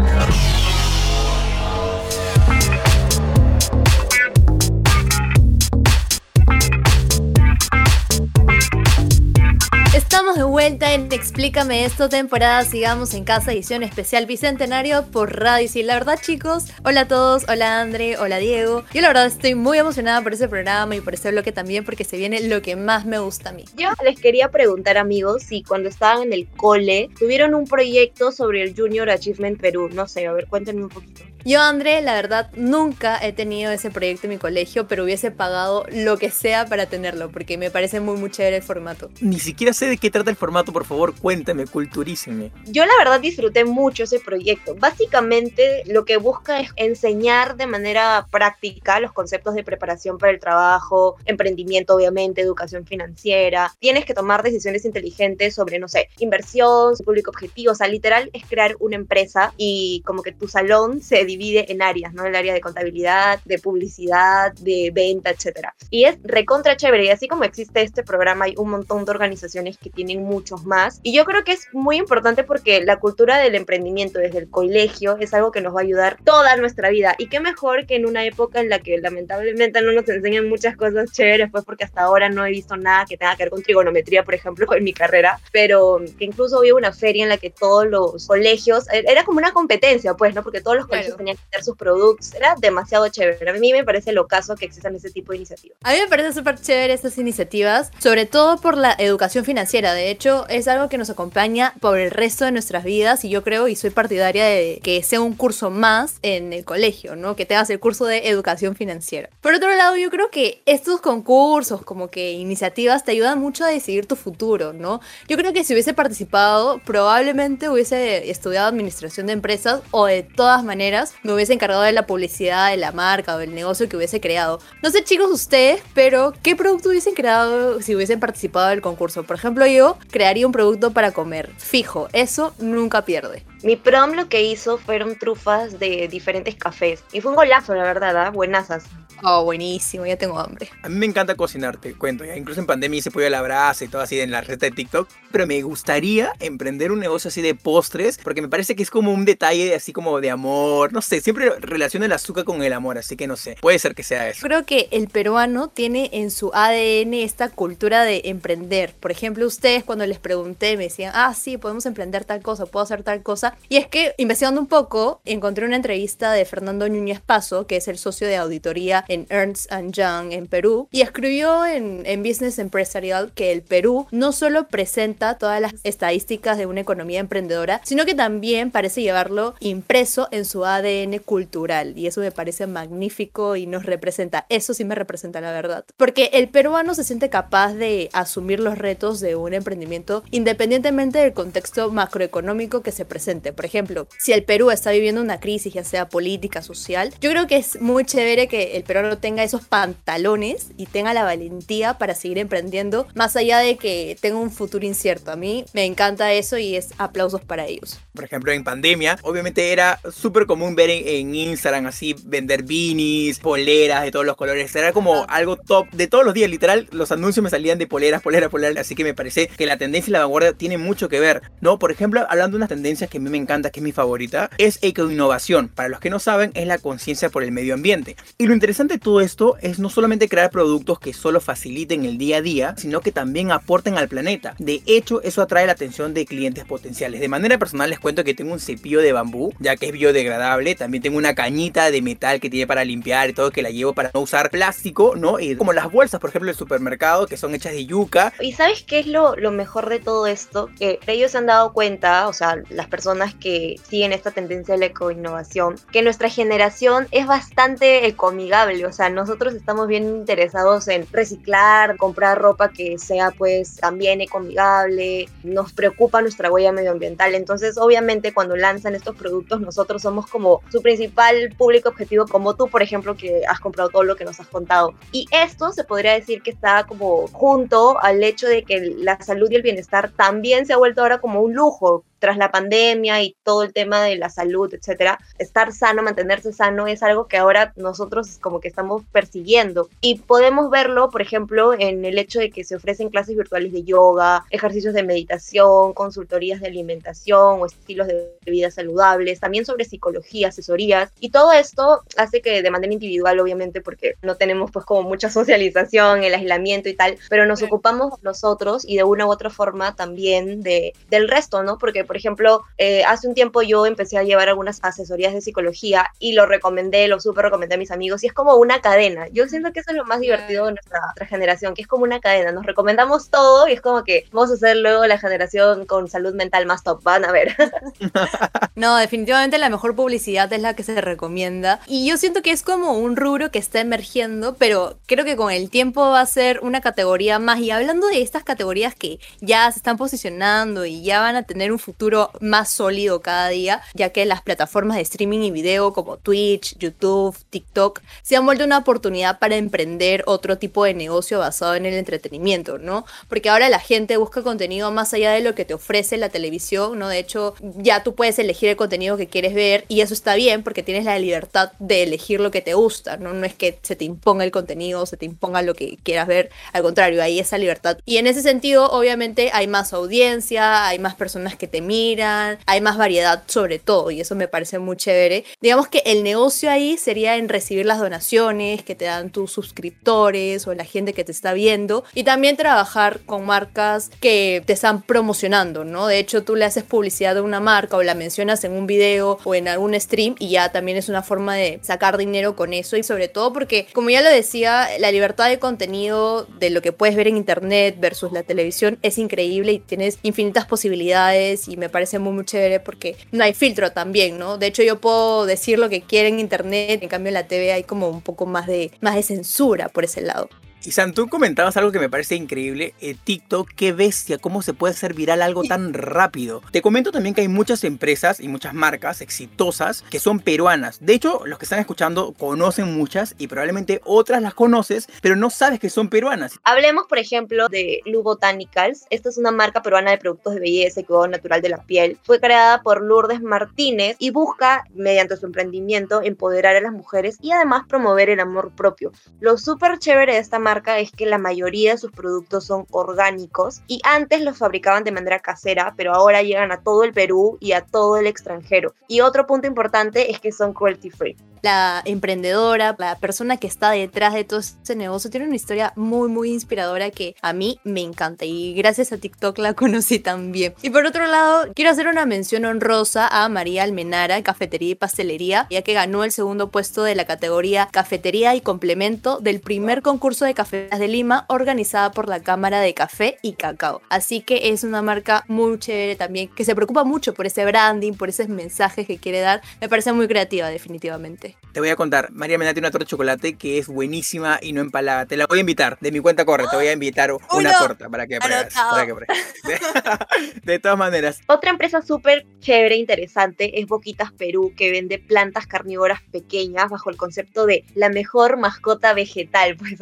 De 10.35 10.43
vuelta 10.43 10.93
en 10.93 11.13
Explícame 11.13 11.85
esto, 11.85 12.09
temporada 12.09 12.65
Sigamos 12.65 13.13
en 13.13 13.23
Casa, 13.23 13.53
edición 13.53 13.83
especial 13.83 14.25
Bicentenario 14.25 15.05
por 15.05 15.39
Radio 15.39 15.69
y 15.73 15.83
La 15.83 15.93
verdad, 15.93 16.19
chicos, 16.21 16.65
hola 16.83 17.01
a 17.01 17.07
todos, 17.07 17.45
hola 17.47 17.79
André, 17.79 18.17
hola 18.17 18.39
Diego. 18.39 18.83
Yo 18.93 18.99
la 18.99 19.07
verdad 19.07 19.27
estoy 19.27 19.55
muy 19.55 19.77
emocionada 19.77 20.21
por 20.21 20.33
ese 20.33 20.49
programa 20.49 20.93
y 20.93 20.99
por 20.99 21.13
ese 21.13 21.31
bloque 21.31 21.53
también 21.53 21.85
porque 21.85 22.03
se 22.03 22.17
viene 22.17 22.41
lo 22.49 22.61
que 22.61 22.75
más 22.75 23.05
me 23.05 23.17
gusta 23.17 23.51
a 23.51 23.53
mí. 23.53 23.63
Yo 23.77 23.87
les 24.03 24.19
quería 24.19 24.51
preguntar, 24.51 24.97
amigos, 24.97 25.43
si 25.43 25.63
cuando 25.63 25.87
estaban 25.87 26.23
en 26.23 26.33
el 26.33 26.47
cole 26.47 27.09
tuvieron 27.17 27.55
un 27.55 27.65
proyecto 27.65 28.33
sobre 28.33 28.61
el 28.61 28.75
Junior 28.75 29.09
Achievement 29.09 29.57
Perú. 29.61 29.87
No 29.93 30.05
sé, 30.05 30.27
a 30.27 30.33
ver, 30.33 30.47
cuéntenme 30.47 30.83
un 30.83 30.89
poquito. 30.89 31.21
Yo, 31.47 31.61
André, 31.61 32.01
la 32.01 32.15
verdad, 32.15 32.49
nunca 32.55 33.23
he 33.23 33.31
tenido 33.31 33.71
ese 33.71 33.91
proyecto 33.91 34.25
en 34.25 34.31
mi 34.31 34.37
colegio, 34.39 34.87
pero 34.87 35.03
hubiese 35.03 35.29
pagado 35.29 35.85
lo 35.91 36.17
que 36.17 36.31
sea 36.31 36.65
para 36.65 36.87
tenerlo, 36.87 37.29
porque 37.29 37.59
me 37.59 37.69
parece 37.69 37.99
muy, 37.99 38.17
muy 38.17 38.31
chévere 38.31 38.55
el 38.55 38.63
formato. 38.63 39.11
Ni 39.21 39.37
siquiera 39.37 39.71
sé 39.71 39.85
de 39.85 39.97
qué 39.97 40.09
trata 40.09 40.31
el 40.31 40.37
formato, 40.37 40.73
por 40.73 40.85
favor, 40.85 41.13
cuéntame, 41.13 41.67
culturícenme. 41.67 42.51
Yo, 42.65 42.83
la 42.87 42.93
verdad, 42.97 43.19
disfruté 43.19 43.63
mucho 43.63 44.05
ese 44.05 44.19
proyecto. 44.19 44.73
Básicamente, 44.73 45.83
lo 45.85 46.03
que 46.03 46.17
busca 46.17 46.59
es 46.59 46.71
enseñar 46.77 47.57
de 47.57 47.67
manera 47.67 48.25
práctica 48.31 48.99
los 48.99 49.11
conceptos 49.11 49.53
de 49.53 49.63
preparación 49.63 50.17
para 50.17 50.31
el 50.31 50.39
trabajo, 50.39 51.17
emprendimiento, 51.25 51.93
obviamente, 51.93 52.41
educación 52.41 52.87
financiera. 52.87 53.71
Tienes 53.77 54.05
que 54.05 54.15
tomar 54.15 54.41
decisiones 54.41 54.83
inteligentes 54.83 55.53
sobre, 55.53 55.77
no 55.77 55.87
sé, 55.89 56.09
inversión, 56.17 56.95
público 57.05 57.29
objetivo. 57.29 57.73
O 57.73 57.75
sea, 57.75 57.87
literal 57.87 58.31
es 58.33 58.47
crear 58.47 58.75
una 58.79 58.95
empresa 58.95 59.53
y 59.57 60.01
como 60.07 60.23
que 60.23 60.31
tu 60.31 60.47
salón 60.47 61.03
se 61.03 61.23
divide 61.37 61.71
en 61.71 61.81
áreas, 61.81 62.13
¿no? 62.13 62.25
El 62.25 62.35
área 62.35 62.53
de 62.53 62.61
contabilidad, 62.61 63.39
de 63.45 63.59
publicidad, 63.59 64.53
de 64.53 64.91
venta, 64.93 65.29
etcétera. 65.29 65.75
Y 65.89 66.05
es 66.05 66.17
recontra 66.23 66.77
chévere. 66.77 67.05
Y 67.05 67.09
así 67.09 67.27
como 67.27 67.43
existe 67.43 67.81
este 67.81 68.03
programa, 68.03 68.45
hay 68.45 68.55
un 68.57 68.69
montón 68.69 69.05
de 69.05 69.11
organizaciones 69.11 69.77
que 69.77 69.89
tienen 69.89 70.23
muchos 70.23 70.65
más. 70.65 70.99
Y 71.03 71.13
yo 71.13 71.25
creo 71.25 71.43
que 71.43 71.53
es 71.53 71.67
muy 71.73 71.97
importante 71.97 72.43
porque 72.43 72.83
la 72.83 72.97
cultura 72.97 73.37
del 73.37 73.55
emprendimiento 73.55 74.19
desde 74.19 74.39
el 74.39 74.49
colegio 74.49 75.17
es 75.19 75.33
algo 75.33 75.51
que 75.51 75.61
nos 75.61 75.75
va 75.75 75.79
a 75.79 75.83
ayudar 75.83 76.17
toda 76.23 76.55
nuestra 76.57 76.89
vida. 76.89 77.15
Y 77.17 77.27
qué 77.27 77.39
mejor 77.39 77.85
que 77.85 77.95
en 77.95 78.05
una 78.05 78.25
época 78.25 78.61
en 78.61 78.69
la 78.69 78.79
que 78.79 78.97
lamentablemente 78.97 79.81
no 79.81 79.91
nos 79.91 80.07
enseñan 80.07 80.49
muchas 80.49 80.75
cosas 80.77 81.11
chéveres, 81.11 81.49
pues 81.51 81.63
porque 81.65 81.83
hasta 81.83 82.01
ahora 82.01 82.29
no 82.29 82.45
he 82.45 82.51
visto 82.51 82.77
nada 82.77 83.05
que 83.05 83.17
tenga 83.17 83.35
que 83.35 83.43
ver 83.43 83.49
con 83.49 83.63
trigonometría, 83.63 84.23
por 84.23 84.33
ejemplo, 84.33 84.67
en 84.75 84.83
mi 84.83 84.93
carrera, 84.93 85.39
pero 85.51 86.01
que 86.17 86.25
incluso 86.25 86.59
había 86.59 86.75
una 86.75 86.91
feria 86.91 87.23
en 87.23 87.29
la 87.29 87.37
que 87.37 87.49
todos 87.49 87.87
los 87.87 88.27
colegios, 88.27 88.85
era 88.91 89.23
como 89.23 89.39
una 89.39 89.51
competencia, 89.51 90.13
pues, 90.15 90.33
¿no? 90.35 90.43
Porque 90.43 90.61
todos 90.61 90.77
los 90.77 90.87
colegios 90.87 91.15
tenían 91.25 91.37
que 91.37 91.43
hacer 91.57 91.63
sus 91.63 91.75
productos, 91.75 92.33
era 92.35 92.55
demasiado 92.59 93.07
chévere. 93.07 93.49
A 93.49 93.53
mí 93.53 93.73
me 93.73 93.83
parece 93.83 94.11
lo 94.11 94.27
caso 94.27 94.55
que 94.55 94.65
existan 94.65 94.95
ese 94.95 95.09
tipo 95.09 95.31
de 95.31 95.37
iniciativas. 95.37 95.77
A 95.83 95.91
mí 95.91 95.99
me 95.99 96.07
parece 96.07 96.33
súper 96.33 96.59
chévere 96.59 96.93
estas 96.93 97.17
iniciativas, 97.17 97.91
sobre 97.97 98.25
todo 98.25 98.57
por 98.57 98.77
la 98.77 98.95
educación 98.97 99.43
financiera. 99.43 99.93
De 99.93 100.11
hecho, 100.11 100.45
es 100.49 100.67
algo 100.67 100.87
que 100.87 100.97
nos 100.99 101.09
acompaña 101.09 101.73
por 101.81 101.97
el 101.97 102.11
resto 102.11 102.45
de 102.45 102.51
nuestras 102.51 102.83
vidas 102.83 103.25
y 103.25 103.29
yo 103.29 103.43
creo 103.43 103.67
y 103.67 103.75
soy 103.75 103.89
partidaria 103.89 104.45
de 104.45 104.79
que 104.83 105.01
sea 105.01 105.21
un 105.21 105.33
curso 105.33 105.71
más 105.71 106.19
en 106.21 106.53
el 106.53 106.63
colegio, 106.63 107.15
¿no? 107.15 107.35
Que 107.35 107.45
tengas 107.45 107.69
el 107.71 107.79
curso 107.79 108.05
de 108.05 108.29
educación 108.29 108.75
financiera. 108.75 109.29
Por 109.41 109.55
otro 109.55 109.75
lado, 109.75 109.97
yo 109.97 110.11
creo 110.11 110.29
que 110.29 110.61
estos 110.65 111.01
concursos, 111.01 111.81
como 111.81 112.09
que 112.09 112.33
iniciativas, 112.33 113.03
te 113.03 113.11
ayudan 113.11 113.39
mucho 113.39 113.65
a 113.65 113.69
decidir 113.69 114.05
tu 114.05 114.15
futuro, 114.15 114.73
¿no? 114.73 115.01
Yo 115.27 115.37
creo 115.37 115.53
que 115.53 115.63
si 115.63 115.73
hubiese 115.73 115.93
participado, 115.93 116.79
probablemente 116.85 117.69
hubiese 117.69 118.29
estudiado 118.29 118.67
administración 118.67 119.27
de 119.27 119.33
empresas 119.33 119.81
o 119.91 120.05
de 120.05 120.21
todas 120.23 120.63
maneras 120.63 121.14
me 121.23 121.33
hubiese 121.33 121.53
encargado 121.53 121.81
de 121.81 121.91
la 121.91 122.05
publicidad 122.05 122.71
de 122.71 122.77
la 122.77 122.91
marca 122.91 123.35
o 123.35 123.37
del 123.37 123.53
negocio 123.53 123.89
que 123.89 123.97
hubiese 123.97 124.21
creado. 124.21 124.59
No 124.81 124.89
sé, 124.89 125.03
chicos, 125.03 125.29
ustedes, 125.31 125.81
pero 125.93 126.33
¿qué 126.43 126.55
producto 126.55 126.89
hubiesen 126.89 127.13
creado 127.13 127.81
si 127.81 127.95
hubiesen 127.95 128.19
participado 128.19 128.69
del 128.69 128.81
concurso? 128.81 129.23
Por 129.23 129.35
ejemplo, 129.35 129.65
yo 129.65 129.97
crearía 130.11 130.45
un 130.45 130.51
producto 130.51 130.91
para 130.91 131.11
comer. 131.11 131.49
Fijo, 131.57 132.09
eso 132.13 132.53
nunca 132.59 133.03
pierde. 133.03 133.43
Mi 133.63 133.75
prom 133.75 134.13
lo 134.13 134.29
que 134.29 134.43
hizo 134.43 134.77
fueron 134.77 135.17
trufas 135.17 135.79
de 135.79 136.07
diferentes 136.07 136.55
cafés. 136.55 137.03
Y 137.11 137.21
fue 137.21 137.31
un 137.31 137.37
golazo, 137.37 137.73
la 137.73 137.83
verdad, 137.83 138.15
¿ah? 138.17 138.29
buenazas. 138.29 138.83
Oh, 139.23 139.43
buenísimo, 139.43 140.05
ya 140.05 140.17
tengo 140.17 140.39
hambre. 140.39 140.69
A 140.83 140.89
mí 140.89 140.95
me 140.95 141.05
encanta 141.05 141.35
cocinar, 141.35 141.77
te 141.77 141.93
cuento. 141.93 142.25
Ya. 142.25 142.35
Incluso 142.35 142.59
en 142.59 142.65
pandemia 142.65 142.99
hice 142.99 143.11
pollo 143.11 143.27
a 143.27 143.29
la 143.29 143.41
brasa 143.41 143.85
y 143.85 143.87
todo 143.87 144.01
así 144.01 144.19
en 144.19 144.31
la 144.31 144.41
receta 144.41 144.67
de 144.67 144.71
TikTok. 144.71 145.07
Pero 145.31 145.47
me 145.47 145.61
gustaría 145.61 146.33
emprender 146.39 146.91
un 146.91 146.99
negocio 146.99 147.27
así 147.27 147.41
de 147.41 147.55
postres, 147.55 148.17
porque 148.17 148.41
me 148.41 148.47
parece 148.47 148.75
que 148.75 148.83
es 148.83 148.89
como 148.89 149.11
un 149.11 149.25
detalle 149.25 149.75
así 149.75 149.93
como 149.93 150.21
de 150.21 150.29
amor. 150.29 150.93
No 150.93 151.01
sé, 151.01 151.21
siempre 151.21 151.49
relaciono 151.59 152.05
el 152.05 152.11
azúcar 152.11 152.45
con 152.45 152.63
el 152.63 152.73
amor, 152.73 152.97
así 152.97 153.15
que 153.15 153.27
no 153.27 153.35
sé. 153.35 153.57
Puede 153.61 153.79
ser 153.79 153.95
que 153.95 154.03
sea 154.03 154.29
eso. 154.29 154.45
Creo 154.45 154.65
que 154.65 154.87
el 154.91 155.07
peruano 155.07 155.69
tiene 155.69 156.09
en 156.13 156.31
su 156.31 156.51
ADN 156.53 157.13
esta 157.15 157.49
cultura 157.49 158.03
de 158.03 158.21
emprender. 158.25 158.93
Por 158.99 159.11
ejemplo, 159.11 159.45
ustedes 159.45 159.83
cuando 159.83 160.05
les 160.05 160.19
pregunté 160.19 160.77
me 160.77 160.83
decían, 160.83 161.11
ah, 161.15 161.33
sí, 161.33 161.57
podemos 161.57 161.85
emprender 161.85 162.25
tal 162.25 162.41
cosa, 162.41 162.65
puedo 162.65 162.83
hacer 162.83 163.03
tal 163.03 163.23
cosa. 163.23 163.55
Y 163.69 163.77
es 163.77 163.87
que 163.87 164.13
investigando 164.17 164.59
un 164.59 164.67
poco, 164.67 165.21
encontré 165.25 165.65
una 165.65 165.75
entrevista 165.75 166.31
de 166.31 166.45
Fernando 166.45 166.87
Núñez 166.89 167.21
Paso, 167.21 167.67
que 167.67 167.77
es 167.77 167.87
el 167.87 167.97
socio 167.97 168.27
de 168.27 168.37
auditoría 168.37 169.04
en 169.07 169.25
Ernst 169.29 169.71
Young 169.91 170.31
en 170.31 170.47
Perú 170.47 170.87
y 170.91 171.01
escribió 171.01 171.65
en, 171.65 172.03
en 172.05 172.23
Business 172.23 172.59
Empresarial 172.59 173.31
que 173.33 173.51
el 173.51 173.61
Perú 173.61 174.07
no 174.11 174.31
solo 174.31 174.67
presenta 174.67 175.37
todas 175.37 175.61
las 175.61 175.73
estadísticas 175.83 176.57
de 176.57 176.65
una 176.65 176.81
economía 176.81 177.19
emprendedora, 177.19 177.81
sino 177.83 178.05
que 178.05 178.15
también 178.15 178.71
parece 178.71 179.01
llevarlo 179.01 179.55
impreso 179.59 180.27
en 180.31 180.45
su 180.45 180.65
ADN 180.65 181.19
cultural. 181.19 181.97
Y 181.97 182.07
eso 182.07 182.21
me 182.21 182.31
parece 182.31 182.67
magnífico 182.67 183.55
y 183.55 183.67
nos 183.67 183.85
representa, 183.85 184.45
eso 184.49 184.73
sí 184.73 184.85
me 184.85 184.95
representa 184.95 185.41
la 185.41 185.51
verdad, 185.51 185.85
porque 185.97 186.29
el 186.33 186.49
peruano 186.49 186.95
se 186.95 187.03
siente 187.03 187.29
capaz 187.29 187.73
de 187.73 188.09
asumir 188.13 188.59
los 188.59 188.77
retos 188.77 189.19
de 189.19 189.35
un 189.35 189.53
emprendimiento 189.53 190.23
independientemente 190.31 191.19
del 191.19 191.33
contexto 191.33 191.91
macroeconómico 191.91 192.81
que 192.81 192.91
se 192.91 193.05
presente. 193.05 193.53
Por 193.53 193.65
ejemplo, 193.65 194.07
si 194.19 194.33
el 194.33 194.43
Perú 194.43 194.71
está 194.71 194.91
viviendo 194.91 195.21
una 195.21 195.39
crisis, 195.39 195.73
ya 195.73 195.83
sea 195.83 196.09
política, 196.09 196.61
social, 196.61 197.13
yo 197.21 197.29
creo 197.29 197.47
que 197.47 197.57
es 197.57 197.81
muy 197.81 198.05
chévere 198.05 198.47
que 198.47 198.77
el 198.77 198.83
peruano 198.95 199.17
tenga 199.17 199.43
esos 199.43 199.65
pantalones 199.65 200.67
y 200.77 200.85
tenga 200.85 201.13
la 201.13 201.23
valentía 201.23 201.97
para 201.97 202.15
seguir 202.15 202.37
emprendiendo, 202.37 203.07
más 203.13 203.35
allá 203.35 203.59
de 203.59 203.75
que 203.75 204.17
tenga 204.21 204.37
un 204.37 204.51
futuro 204.51 204.85
incierto. 204.85 205.31
A 205.31 205.35
mí 205.35 205.65
me 205.73 205.83
encanta 205.83 206.31
eso 206.31 206.57
y 206.57 206.77
es 206.77 206.89
aplausos 206.97 207.41
para 207.41 207.65
ellos. 207.65 207.99
Por 208.13 208.23
ejemplo, 208.23 208.53
en 208.53 208.63
pandemia, 208.63 209.19
obviamente 209.23 209.73
era 209.73 209.99
súper 210.11 210.45
común 210.45 210.75
ver 210.75 210.89
en, 210.89 211.35
Instagram 211.35 211.87
así 211.87 212.15
vender 212.23 212.63
beanies, 212.63 213.39
poleras 213.39 214.03
de 214.03 214.11
todos 214.11 214.25
los 214.25 214.37
colores. 214.37 214.73
Era 214.73 214.93
como 214.93 215.25
algo 215.27 215.57
top 215.57 215.89
de 215.91 216.07
todos 216.07 216.23
los 216.23 216.33
días, 216.33 216.49
literal. 216.49 216.87
Los 216.91 217.11
anuncios 217.11 217.43
me 217.43 217.49
salían 217.49 217.77
de 217.77 217.87
poleras, 217.87 218.21
poleras, 218.21 218.49
poleras. 218.49 218.77
Así 218.77 218.95
que 218.95 219.03
me 219.03 219.13
parece 219.13 219.47
que 219.47 219.65
la 219.65 219.77
tendencia 219.77 220.09
y 220.09 220.13
la 220.13 220.19
vanguardia 220.19 220.53
tiene 220.53 220.77
mucho 220.77 221.09
que 221.09 221.19
ver, 221.19 221.41
¿no? 221.59 221.77
Por 221.77 221.91
ejemplo, 221.91 222.25
hablando 222.29 222.55
de 222.55 222.59
una 222.59 222.67
tendencia 222.69 223.07
que 223.07 223.17
a 223.17 223.21
mí 223.21 223.29
me 223.29 223.37
encanta, 223.37 223.71
que 223.71 223.81
es 223.81 223.83
mi 223.83 223.91
favorita, 223.91 224.49
es 224.57 224.79
ecoinnovación. 224.81 225.67
Para 225.67 225.89
los 225.89 225.99
que 225.99 226.09
no 226.09 226.19
saben, 226.19 226.51
es 226.53 226.65
la 226.65 226.77
conciencia 226.77 227.29
por 227.29 227.43
el 227.43 227.51
medio 227.51 227.73
ambiente. 227.73 228.15
Y 228.37 228.45
lo 228.45 228.53
interesante 228.53 228.84
de 228.87 228.99
todo 228.99 229.21
esto 229.21 229.57
es 229.61 229.79
no 229.79 229.89
solamente 229.89 230.29
crear 230.29 230.49
productos 230.49 230.99
que 230.99 231.13
solo 231.13 231.39
faciliten 231.39 232.05
el 232.05 232.17
día 232.17 232.37
a 232.37 232.41
día, 232.41 232.75
sino 232.77 233.01
que 233.01 233.11
también 233.11 233.51
aporten 233.51 233.97
al 233.97 234.07
planeta. 234.07 234.55
De 234.59 234.81
hecho, 234.85 235.21
eso 235.23 235.41
atrae 235.41 235.65
la 235.65 235.73
atención 235.73 236.13
de 236.13 236.25
clientes 236.25 236.65
potenciales. 236.65 237.21
De 237.21 237.27
manera 237.27 237.57
personal 237.57 237.89
les 237.89 237.99
cuento 237.99 238.23
que 238.23 238.33
tengo 238.33 238.53
un 238.53 238.59
cepillo 238.59 239.01
de 239.01 239.11
bambú, 239.11 239.53
ya 239.59 239.75
que 239.75 239.87
es 239.87 239.91
biodegradable. 239.91 240.75
También 240.75 241.03
tengo 241.03 241.17
una 241.17 241.35
cañita 241.35 241.91
de 241.91 242.01
metal 242.01 242.39
que 242.39 242.49
tiene 242.49 242.67
para 242.67 242.85
limpiar 242.85 243.29
y 243.29 243.33
todo, 243.33 243.51
que 243.51 243.61
la 243.61 243.69
llevo 243.69 243.93
para 243.93 244.11
no 244.13 244.21
usar 244.21 244.49
plástico, 244.49 245.15
¿no? 245.15 245.39
Y 245.39 245.55
como 245.55 245.73
las 245.73 245.91
bolsas, 245.91 246.19
por 246.19 246.29
ejemplo, 246.29 246.47
del 246.47 246.57
supermercado, 246.57 247.27
que 247.27 247.37
son 247.37 247.55
hechas 247.55 247.73
de 247.73 247.85
yuca. 247.85 248.33
¿Y 248.39 248.53
sabes 248.53 248.83
qué 248.83 248.99
es 248.99 249.07
lo, 249.07 249.35
mejor 249.51 249.89
de 249.89 249.99
todo 249.99 250.27
esto? 250.27 250.69
Que 250.77 250.99
ellos 251.07 251.31
se 251.31 251.37
han 251.37 251.45
dado 251.45 251.73
cuenta, 251.73 252.27
o 252.27 252.33
sea, 252.33 252.57
las 252.69 252.87
personas 252.87 253.33
que 253.33 253.75
siguen 253.87 254.13
esta 254.13 254.31
tendencia 254.31 254.73
de 254.73 254.79
la 254.79 254.85
ecoinnovación, 254.87 255.75
que 255.91 256.01
nuestra 256.01 256.29
generación 256.29 257.07
es 257.11 257.27
bastante 257.27 258.05
ecoamigable, 258.07 258.74
o 258.83 258.91
sea, 258.91 259.09
nosotros 259.09 259.53
estamos 259.53 259.87
bien 259.87 260.03
interesados 260.03 260.87
en 260.87 261.07
reciclar, 261.11 261.97
comprar 261.97 262.39
ropa 262.39 262.69
que 262.69 262.97
sea 262.97 263.31
pues 263.31 263.75
también 263.77 264.21
ecoamigable, 264.21 265.29
nos 265.43 265.73
preocupa 265.73 266.21
nuestra 266.21 266.51
huella 266.51 266.71
medioambiental, 266.71 267.35
entonces 267.35 267.77
obviamente 267.77 268.33
cuando 268.33 268.55
lanzan 268.55 268.95
estos 268.95 269.15
productos 269.15 269.61
nosotros 269.61 270.01
somos 270.01 270.27
como 270.27 270.61
su 270.71 270.81
principal 270.81 271.53
público 271.57 271.89
objetivo, 271.89 272.25
como 272.27 272.55
tú 272.55 272.67
por 272.67 272.81
ejemplo 272.81 273.15
que 273.15 273.43
has 273.47 273.59
comprado 273.59 273.89
todo 273.89 274.03
lo 274.03 274.15
que 274.15 274.25
nos 274.25 274.39
has 274.39 274.47
contado. 274.47 274.93
Y 275.11 275.27
esto 275.31 275.71
se 275.71 275.83
podría 275.83 276.13
decir 276.13 276.41
que 276.41 276.51
está 276.51 276.85
como 276.85 277.27
junto 277.27 277.99
al 278.01 278.23
hecho 278.23 278.47
de 278.47 278.63
que 278.63 278.93
la 278.97 279.19
salud 279.21 279.49
y 279.51 279.55
el 279.55 279.61
bienestar 279.61 280.11
también 280.11 280.65
se 280.65 280.73
ha 280.73 280.77
vuelto 280.77 281.01
ahora 281.01 281.19
como 281.19 281.41
un 281.41 281.53
lujo 281.53 282.03
tras 282.19 282.37
la 282.37 282.51
pandemia 282.51 283.21
y 283.21 283.35
todo 283.43 283.63
el 283.63 283.73
tema 283.73 284.03
de 284.03 284.17
la 284.17 284.29
salud, 284.29 284.73
etcétera, 284.73 285.19
estar 285.37 285.71
sano, 285.73 286.03
mantenerse 286.03 286.53
sano 286.53 286.87
es 286.87 287.03
algo 287.03 287.27
que 287.27 287.37
ahora 287.37 287.73
nosotros 287.75 288.37
como 288.39 288.59
que 288.59 288.67
estamos 288.67 289.03
persiguiendo. 289.11 289.89
Y 290.01 290.19
podemos 290.19 290.69
verlo, 290.69 291.09
por 291.09 291.21
ejemplo, 291.21 291.73
en 291.73 292.05
el 292.05 292.17
hecho 292.17 292.39
de 292.39 292.51
que 292.51 292.63
se 292.63 292.75
ofrecen 292.75 293.09
clases 293.09 293.35
virtuales 293.35 293.71
de 293.71 293.83
yoga, 293.83 294.45
ejercicios 294.49 294.93
de 294.93 295.03
meditación, 295.03 295.93
consultorías 295.93 296.61
de 296.61 296.67
alimentación 296.67 297.61
o 297.61 297.65
estilos 297.65 298.07
de 298.07 298.31
vida 298.45 298.71
saludables, 298.71 299.39
también 299.39 299.65
sobre 299.65 299.85
psicología, 299.85 300.49
asesorías. 300.49 301.11
Y 301.19 301.29
todo 301.29 301.51
esto 301.51 302.01
hace 302.17 302.41
que 302.41 302.61
de 302.61 302.71
manera 302.71 302.93
individual, 302.93 303.39
obviamente, 303.39 303.81
porque 303.81 304.15
no 304.21 304.35
tenemos 304.35 304.71
pues 304.71 304.85
como 304.85 305.07
mucha 305.07 305.29
socialización, 305.35 306.23
el 306.23 306.33
aislamiento 306.33 306.89
y 306.89 306.93
tal, 306.93 307.17
pero 307.29 307.45
nos 307.45 307.61
ocupamos 307.61 308.21
nosotros 308.23 308.85
y 308.87 308.97
de 308.97 309.03
una 309.03 309.25
u 309.25 309.31
otra 309.31 309.49
forma 309.49 309.95
también 309.95 310.61
de, 310.61 310.93
del 311.09 311.27
resto, 311.27 311.63
¿no? 311.63 311.77
Porque 311.77 312.04
por 312.05 312.17
ejemplo, 312.17 312.63
eh, 312.77 313.03
hace 313.03 313.27
un 313.27 313.33
tiempo 313.33 313.61
yo 313.61 313.85
empecé 313.85 314.17
a 314.17 314.23
llevar 314.23 314.49
algunas 314.49 314.79
asesorías 314.83 315.33
de 315.33 315.41
psicología 315.41 316.11
y 316.19 316.33
lo 316.33 316.45
recomendé, 316.45 317.07
lo 317.07 317.19
súper 317.19 317.45
recomendé 317.45 317.75
a 317.75 317.77
mis 317.77 317.91
amigos 317.91 318.23
y 318.23 318.27
es 318.27 318.33
como 318.33 318.55
una 318.55 318.81
cadena. 318.81 319.27
Yo 319.31 319.47
siento 319.47 319.71
que 319.71 319.79
eso 319.79 319.91
es 319.91 319.97
lo 319.97 320.05
más 320.05 320.19
divertido 320.19 320.65
de 320.65 320.73
nuestra, 320.73 321.01
generación, 321.27 321.73
que 321.73 321.81
es 321.81 321.87
como 321.87 322.03
una 322.03 322.19
cadena. 322.19 322.51
Nos 322.51 322.65
recomendamos 322.65 323.29
todo 323.29 323.67
y 323.67 323.73
es 323.73 323.81
como 323.81 324.03
que 324.03 324.25
vamos 324.31 324.51
a 324.51 324.57
ser 324.57 324.77
luego 324.77 325.05
la 325.05 325.17
generación 325.17 325.85
con 325.85 326.07
salud 326.07 326.33
mental 326.33 326.65
más 326.65 326.83
top. 326.83 327.01
Van 327.03 327.25
a 327.25 327.31
ver. 327.31 327.55
no, 328.75 328.97
definitivamente 328.97 329.57
la 329.57 329.69
mejor 329.69 329.95
publicidad 329.95 330.51
es 330.53 330.61
la 330.61 330.75
que 330.75 330.83
se 330.83 330.99
recomienda. 331.01 331.79
Y 331.87 332.07
yo 332.07 332.17
siento 332.17 332.41
que 332.41 332.51
es 332.51 332.63
como 332.63 332.97
un 332.97 333.15
rubro 333.15 333.51
que 333.51 333.59
está 333.59 333.79
emergiendo, 333.79 334.55
pero 334.55 334.97
creo 335.05 335.25
que 335.25 335.35
con 335.35 335.51
el 335.51 335.69
tiempo 335.69 336.01
va 336.01 336.21
a 336.21 336.25
ser 336.25 336.59
una 336.61 336.81
categoría 336.81 337.39
más. 337.39 337.59
Y 337.59 337.71
hablando 337.71 338.07
de 338.07 338.21
estas 338.21 338.43
categorías 338.43 338.95
que 338.95 339.19
ya 339.41 339.71
se 339.71 339.79
están 339.79 339.97
posicionando 339.97 340.85
y 340.85 341.03
ya 341.03 341.19
van 341.21 341.35
a 341.35 341.43
tener 341.43 341.71
un 341.71 341.79
futuro 341.79 341.94
futuro 341.95 342.29
más 342.41 342.71
sólido 342.71 343.21
cada 343.21 343.47
día, 343.47 343.81
ya 343.93 344.09
que 344.09 344.25
las 344.25 344.41
plataformas 344.41 344.97
de 344.97 345.03
streaming 345.03 345.39
y 345.39 345.51
video 345.51 345.93
como 345.93 346.17
Twitch, 346.17 346.77
YouTube, 346.77 347.37
TikTok 347.49 348.01
se 348.21 348.35
han 348.35 348.45
vuelto 348.45 348.65
una 348.65 348.79
oportunidad 348.79 349.39
para 349.39 349.55
emprender 349.55 350.21
otro 350.27 350.57
tipo 350.57 350.83
de 350.83 350.93
negocio 350.93 351.39
basado 351.39 351.75
en 351.75 351.85
el 351.85 351.93
entretenimiento, 351.93 352.77
¿no? 352.79 353.05
Porque 353.29 353.47
ahora 353.47 353.69
la 353.69 353.79
gente 353.79 354.17
busca 354.17 354.43
contenido 354.43 354.91
más 354.91 355.13
allá 355.13 355.31
de 355.31 355.39
lo 355.39 355.55
que 355.55 355.63
te 355.63 355.73
ofrece 355.73 356.17
la 356.17 356.27
televisión, 356.27 356.99
¿no? 356.99 357.07
De 357.07 357.17
hecho, 357.17 357.55
ya 357.61 358.03
tú 358.03 358.13
puedes 358.13 358.37
elegir 358.39 358.67
el 358.67 358.75
contenido 358.75 359.15
que 359.15 359.27
quieres 359.27 359.53
ver 359.53 359.85
y 359.87 360.01
eso 360.01 360.13
está 360.13 360.35
bien 360.35 360.63
porque 360.63 360.83
tienes 360.83 361.05
la 361.05 361.17
libertad 361.17 361.71
de 361.79 362.03
elegir 362.03 362.41
lo 362.41 362.51
que 362.51 362.61
te 362.61 362.73
gusta, 362.73 363.15
¿no? 363.15 363.31
No 363.31 363.45
es 363.45 363.53
que 363.53 363.79
se 363.83 363.95
te 363.95 364.03
imponga 364.03 364.43
el 364.43 364.51
contenido, 364.51 365.05
se 365.05 365.15
te 365.15 365.25
imponga 365.25 365.61
lo 365.61 365.75
que 365.75 365.97
quieras 366.03 366.27
ver, 366.27 366.51
al 366.73 366.83
contrario, 366.83 367.23
hay 367.23 367.39
esa 367.39 367.57
libertad. 367.57 367.99
Y 368.03 368.17
en 368.17 368.27
ese 368.27 368.41
sentido, 368.41 368.89
obviamente, 368.89 369.51
hay 369.53 369.67
más 369.67 369.93
audiencia, 369.93 370.87
hay 370.87 370.99
más 370.99 371.15
personas 371.15 371.55
que 371.55 371.67
te 371.67 371.84
miran, 371.85 372.57
hay 372.65 372.81
más 372.81 372.97
variedad 372.97 373.43
sobre 373.47 373.79
todo 373.79 374.11
y 374.11 374.21
eso 374.21 374.35
me 374.35 374.47
parece 374.47 374.79
muy 374.79 374.97
chévere. 374.97 375.45
Digamos 375.61 375.87
que 375.87 376.01
el 376.05 376.23
negocio 376.23 376.69
ahí 376.69 376.97
sería 376.97 377.37
en 377.37 377.49
recibir 377.49 377.85
las 377.85 377.99
donaciones 377.99 378.83
que 378.83 378.95
te 378.95 379.05
dan 379.05 379.29
tus 379.29 379.51
suscriptores 379.51 380.67
o 380.67 380.73
la 380.73 380.85
gente 380.85 381.13
que 381.13 381.23
te 381.23 381.31
está 381.31 381.53
viendo 381.53 382.03
y 382.13 382.23
también 382.23 382.57
trabajar 382.57 383.19
con 383.25 383.45
marcas 383.45 384.09
que 384.19 384.63
te 384.65 384.73
están 384.73 385.01
promocionando, 385.01 385.85
¿no? 385.85 386.07
De 386.07 386.19
hecho, 386.19 386.43
tú 386.43 386.55
le 386.55 386.65
haces 386.65 386.83
publicidad 386.83 387.37
a 387.37 387.41
una 387.41 387.59
marca 387.59 387.97
o 387.97 388.03
la 388.03 388.15
mencionas 388.15 388.63
en 388.63 388.71
un 388.71 388.87
video 388.87 389.39
o 389.43 389.55
en 389.55 389.67
algún 389.67 389.99
stream 389.99 390.35
y 390.39 390.49
ya 390.49 390.71
también 390.71 390.97
es 390.97 391.09
una 391.09 391.23
forma 391.23 391.55
de 391.55 391.79
sacar 391.81 392.17
dinero 392.17 392.55
con 392.55 392.73
eso 392.73 392.97
y 392.97 393.03
sobre 393.03 393.27
todo 393.27 393.53
porque, 393.53 393.87
como 393.93 394.09
ya 394.09 394.21
lo 394.21 394.29
decía, 394.29 394.87
la 394.99 395.11
libertad 395.11 395.49
de 395.49 395.59
contenido 395.59 396.45
de 396.59 396.69
lo 396.69 396.81
que 396.81 396.91
puedes 396.91 397.15
ver 397.15 397.27
en 397.27 397.37
internet 397.37 397.97
versus 397.99 398.31
la 398.31 398.43
televisión 398.43 398.97
es 399.01 399.17
increíble 399.17 399.73
y 399.73 399.79
tienes 399.79 400.19
infinitas 400.23 400.65
posibilidades 400.65 401.67
me 401.77 401.89
parece 401.89 402.19
muy, 402.19 402.33
muy 402.33 402.45
chévere 402.45 402.79
porque 402.79 403.15
no 403.31 403.43
hay 403.43 403.53
filtro 403.53 403.91
también, 403.91 404.37
¿no? 404.37 404.57
De 404.57 404.67
hecho, 404.67 404.83
yo 404.83 404.99
puedo 404.99 405.45
decir 405.45 405.79
lo 405.79 405.89
que 405.89 406.01
quiero 406.01 406.27
en 406.29 406.39
internet, 406.39 407.01
en 407.01 407.09
cambio 407.09 407.29
en 407.29 407.35
la 407.35 407.47
TV 407.47 407.73
hay 407.73 407.83
como 407.83 408.09
un 408.09 408.21
poco 408.21 408.45
más 408.45 408.67
de, 408.67 408.91
más 409.01 409.15
de 409.15 409.23
censura 409.23 409.89
por 409.89 410.03
ese 410.03 410.21
lado. 410.21 410.49
Y 410.85 410.91
San, 410.91 411.13
tú 411.13 411.27
comentabas 411.27 411.77
algo 411.77 411.91
que 411.91 411.99
me 411.99 412.09
parece 412.09 412.35
increíble. 412.35 412.93
Eh, 413.01 413.15
TikTok, 413.23 413.71
qué 413.75 413.91
bestia, 413.91 414.37
cómo 414.37 414.61
se 414.61 414.75
puede 414.75 414.93
hacer 414.93 415.15
viral 415.15 415.41
algo 415.41 415.63
tan 415.63 415.95
rápido. 415.95 416.61
Te 416.71 416.83
comento 416.83 417.11
también 417.11 417.33
que 417.33 417.41
hay 417.41 417.47
muchas 417.47 417.83
empresas 417.83 418.39
y 418.39 418.47
muchas 418.47 418.75
marcas 418.75 419.21
exitosas 419.21 420.03
que 420.11 420.19
son 420.19 420.39
peruanas. 420.39 421.03
De 421.03 421.13
hecho, 421.13 421.41
los 421.47 421.57
que 421.57 421.65
están 421.65 421.79
escuchando 421.79 422.33
conocen 422.33 422.95
muchas 422.95 423.33
y 423.39 423.47
probablemente 423.47 423.99
otras 424.05 424.43
las 424.43 424.53
conoces, 424.53 425.07
pero 425.23 425.35
no 425.35 425.49
sabes 425.49 425.79
que 425.79 425.89
son 425.89 426.07
peruanas. 426.09 426.59
Hablemos, 426.63 427.05
por 427.07 427.17
ejemplo, 427.17 427.67
de 427.67 428.01
Lu 428.05 428.21
Botanicals. 428.21 429.05
Esta 429.09 429.29
es 429.29 429.39
una 429.39 429.49
marca 429.49 429.81
peruana 429.81 430.11
de 430.11 430.19
productos 430.19 430.53
de 430.53 430.59
belleza 430.59 430.99
y 430.99 431.03
cuidado 431.03 431.29
natural 431.29 431.63
de 431.63 431.69
la 431.69 431.83
piel. 431.83 432.19
Fue 432.21 432.39
creada 432.39 432.83
por 432.83 433.01
Lourdes 433.01 433.41
Martínez 433.41 434.17
y 434.19 434.29
busca, 434.29 434.83
mediante 434.93 435.35
su 435.35 435.47
emprendimiento, 435.47 436.21
empoderar 436.21 436.75
a 436.75 436.81
las 436.81 436.91
mujeres 436.91 437.39
y 437.41 437.53
además 437.53 437.87
promover 437.89 438.29
el 438.29 438.39
amor 438.39 438.71
propio. 438.75 439.11
Lo 439.39 439.57
súper 439.57 439.97
chévere 439.97 440.33
de 440.33 440.39
esta 440.39 440.59
marca 440.59 440.74
es 440.97 441.11
que 441.11 441.25
la 441.25 441.37
mayoría 441.37 441.91
de 441.91 441.97
sus 441.97 442.11
productos 442.11 442.65
son 442.65 442.85
orgánicos 442.91 443.81
y 443.87 443.99
antes 444.03 444.41
los 444.41 444.57
fabricaban 444.57 445.03
de 445.03 445.11
manera 445.11 445.39
casera, 445.39 445.93
pero 445.97 446.13
ahora 446.13 446.41
llegan 446.41 446.71
a 446.71 446.81
todo 446.81 447.03
el 447.03 447.13
Perú 447.13 447.57
y 447.59 447.71
a 447.73 447.81
todo 447.81 448.17
el 448.17 448.27
extranjero. 448.27 448.93
Y 449.07 449.21
otro 449.21 449.47
punto 449.47 449.67
importante 449.67 450.31
es 450.31 450.39
que 450.39 450.51
son 450.51 450.73
cruelty 450.73 451.09
free 451.09 451.35
la 451.65 452.03
emprendedora, 452.05 452.95
la 452.99 453.17
persona 453.17 453.57
que 453.57 453.65
está 453.65 453.89
detrás 453.89 454.35
de 454.35 454.43
todo 454.43 454.59
este 454.59 454.95
negocio, 454.95 455.31
tiene 455.31 455.47
una 455.47 455.55
historia 455.55 455.93
muy, 455.95 456.29
muy 456.29 456.51
inspiradora 456.51 457.09
que 457.09 457.35
a 457.41 457.53
mí 457.53 457.79
me 457.83 458.01
encanta 458.01 458.45
y 458.45 458.75
gracias 458.75 459.11
a 459.11 459.17
TikTok 459.17 459.57
la 459.57 459.73
conocí 459.73 460.19
también. 460.19 460.75
Y 460.83 460.91
por 460.91 461.07
otro 461.07 461.25
lado, 461.25 461.71
quiero 461.73 461.89
hacer 461.89 462.07
una 462.07 462.27
mención 462.27 462.65
honrosa 462.65 463.27
a 463.27 463.49
María 463.49 463.81
Almenara, 463.81 464.43
cafetería 464.43 464.91
y 464.91 464.95
pastelería, 464.95 465.65
ya 465.71 465.81
que 465.81 465.93
ganó 465.93 466.23
el 466.23 466.31
segundo 466.31 466.69
puesto 466.69 467.03
de 467.03 467.15
la 467.15 467.25
categoría 467.25 467.89
cafetería 467.91 468.53
y 468.53 468.61
complemento 468.61 469.39
del 469.39 469.59
primer 469.59 470.03
concurso 470.03 470.45
de 470.45 470.53
cafés 470.65 470.99
de 470.99 471.07
Lima 471.07 471.45
organizada 471.47 472.09
por 472.11 472.27
la 472.27 472.39
Cámara 472.39 472.79
de 472.79 472.95
Café 472.95 473.37
y 473.43 473.53
Cacao. 473.53 474.01
Así 474.09 474.41
que 474.41 474.69
es 474.69 474.83
una 474.83 475.03
marca 475.03 475.43
muy 475.47 475.77
chévere 475.77 476.15
también, 476.15 476.47
que 476.47 476.65
se 476.65 476.73
preocupa 476.73 477.03
mucho 477.03 477.35
por 477.35 477.45
ese 477.45 477.63
branding, 477.65 478.13
por 478.13 478.29
esos 478.29 478.47
mensajes 478.47 479.05
que 479.05 479.19
quiere 479.19 479.41
dar. 479.41 479.61
Me 479.79 479.89
parece 479.89 480.11
muy 480.11 480.27
creativa 480.27 480.69
definitivamente. 480.69 481.55
Te 481.71 481.79
voy 481.79 481.89
a 481.89 481.95
contar, 481.95 482.31
María 482.31 482.57
Mena 482.57 482.73
tiene 482.73 482.87
una 482.87 482.91
torta 482.91 483.05
de 483.05 483.09
chocolate 483.09 483.57
que 483.57 483.77
es 483.77 483.87
buenísima 483.87 484.57
y 484.59 484.73
no 484.73 484.81
empalada. 484.81 485.27
Te 485.27 485.37
la 485.37 485.45
voy 485.45 485.59
a 485.59 485.61
invitar, 485.61 485.99
de 486.01 486.11
mi 486.11 486.19
cuenta 486.19 486.45
corre, 486.45 486.65
te 486.67 486.75
voy 486.75 486.87
a 486.87 486.93
invitar 486.93 487.31
una 487.51 487.77
torta 487.77 488.09
para 488.09 488.25
que 488.25 488.39
pruebes. 488.39 488.73
De, 490.63 490.79
todas 490.79 490.97
maneras. 490.97 491.41
Otra 491.47 491.69
empresa 491.69 492.01
súper 492.01 492.45
chévere 492.59 492.95
e 492.95 492.97
interesante 492.97 493.79
es 493.79 493.85
Boquitas 493.85 494.31
Perú, 494.31 494.73
que 494.75 494.89
vende 494.89 495.19
plantas 495.19 495.67
carnívoras 495.67 496.21
pequeñas 496.31 496.89
bajo 496.89 497.09
el 497.09 497.17
concepto 497.17 497.65
de 497.65 497.83
la 497.93 498.09
mejor 498.09 498.57
mascota 498.57 499.13
vegetal. 499.13 499.75
Pues 499.85 499.99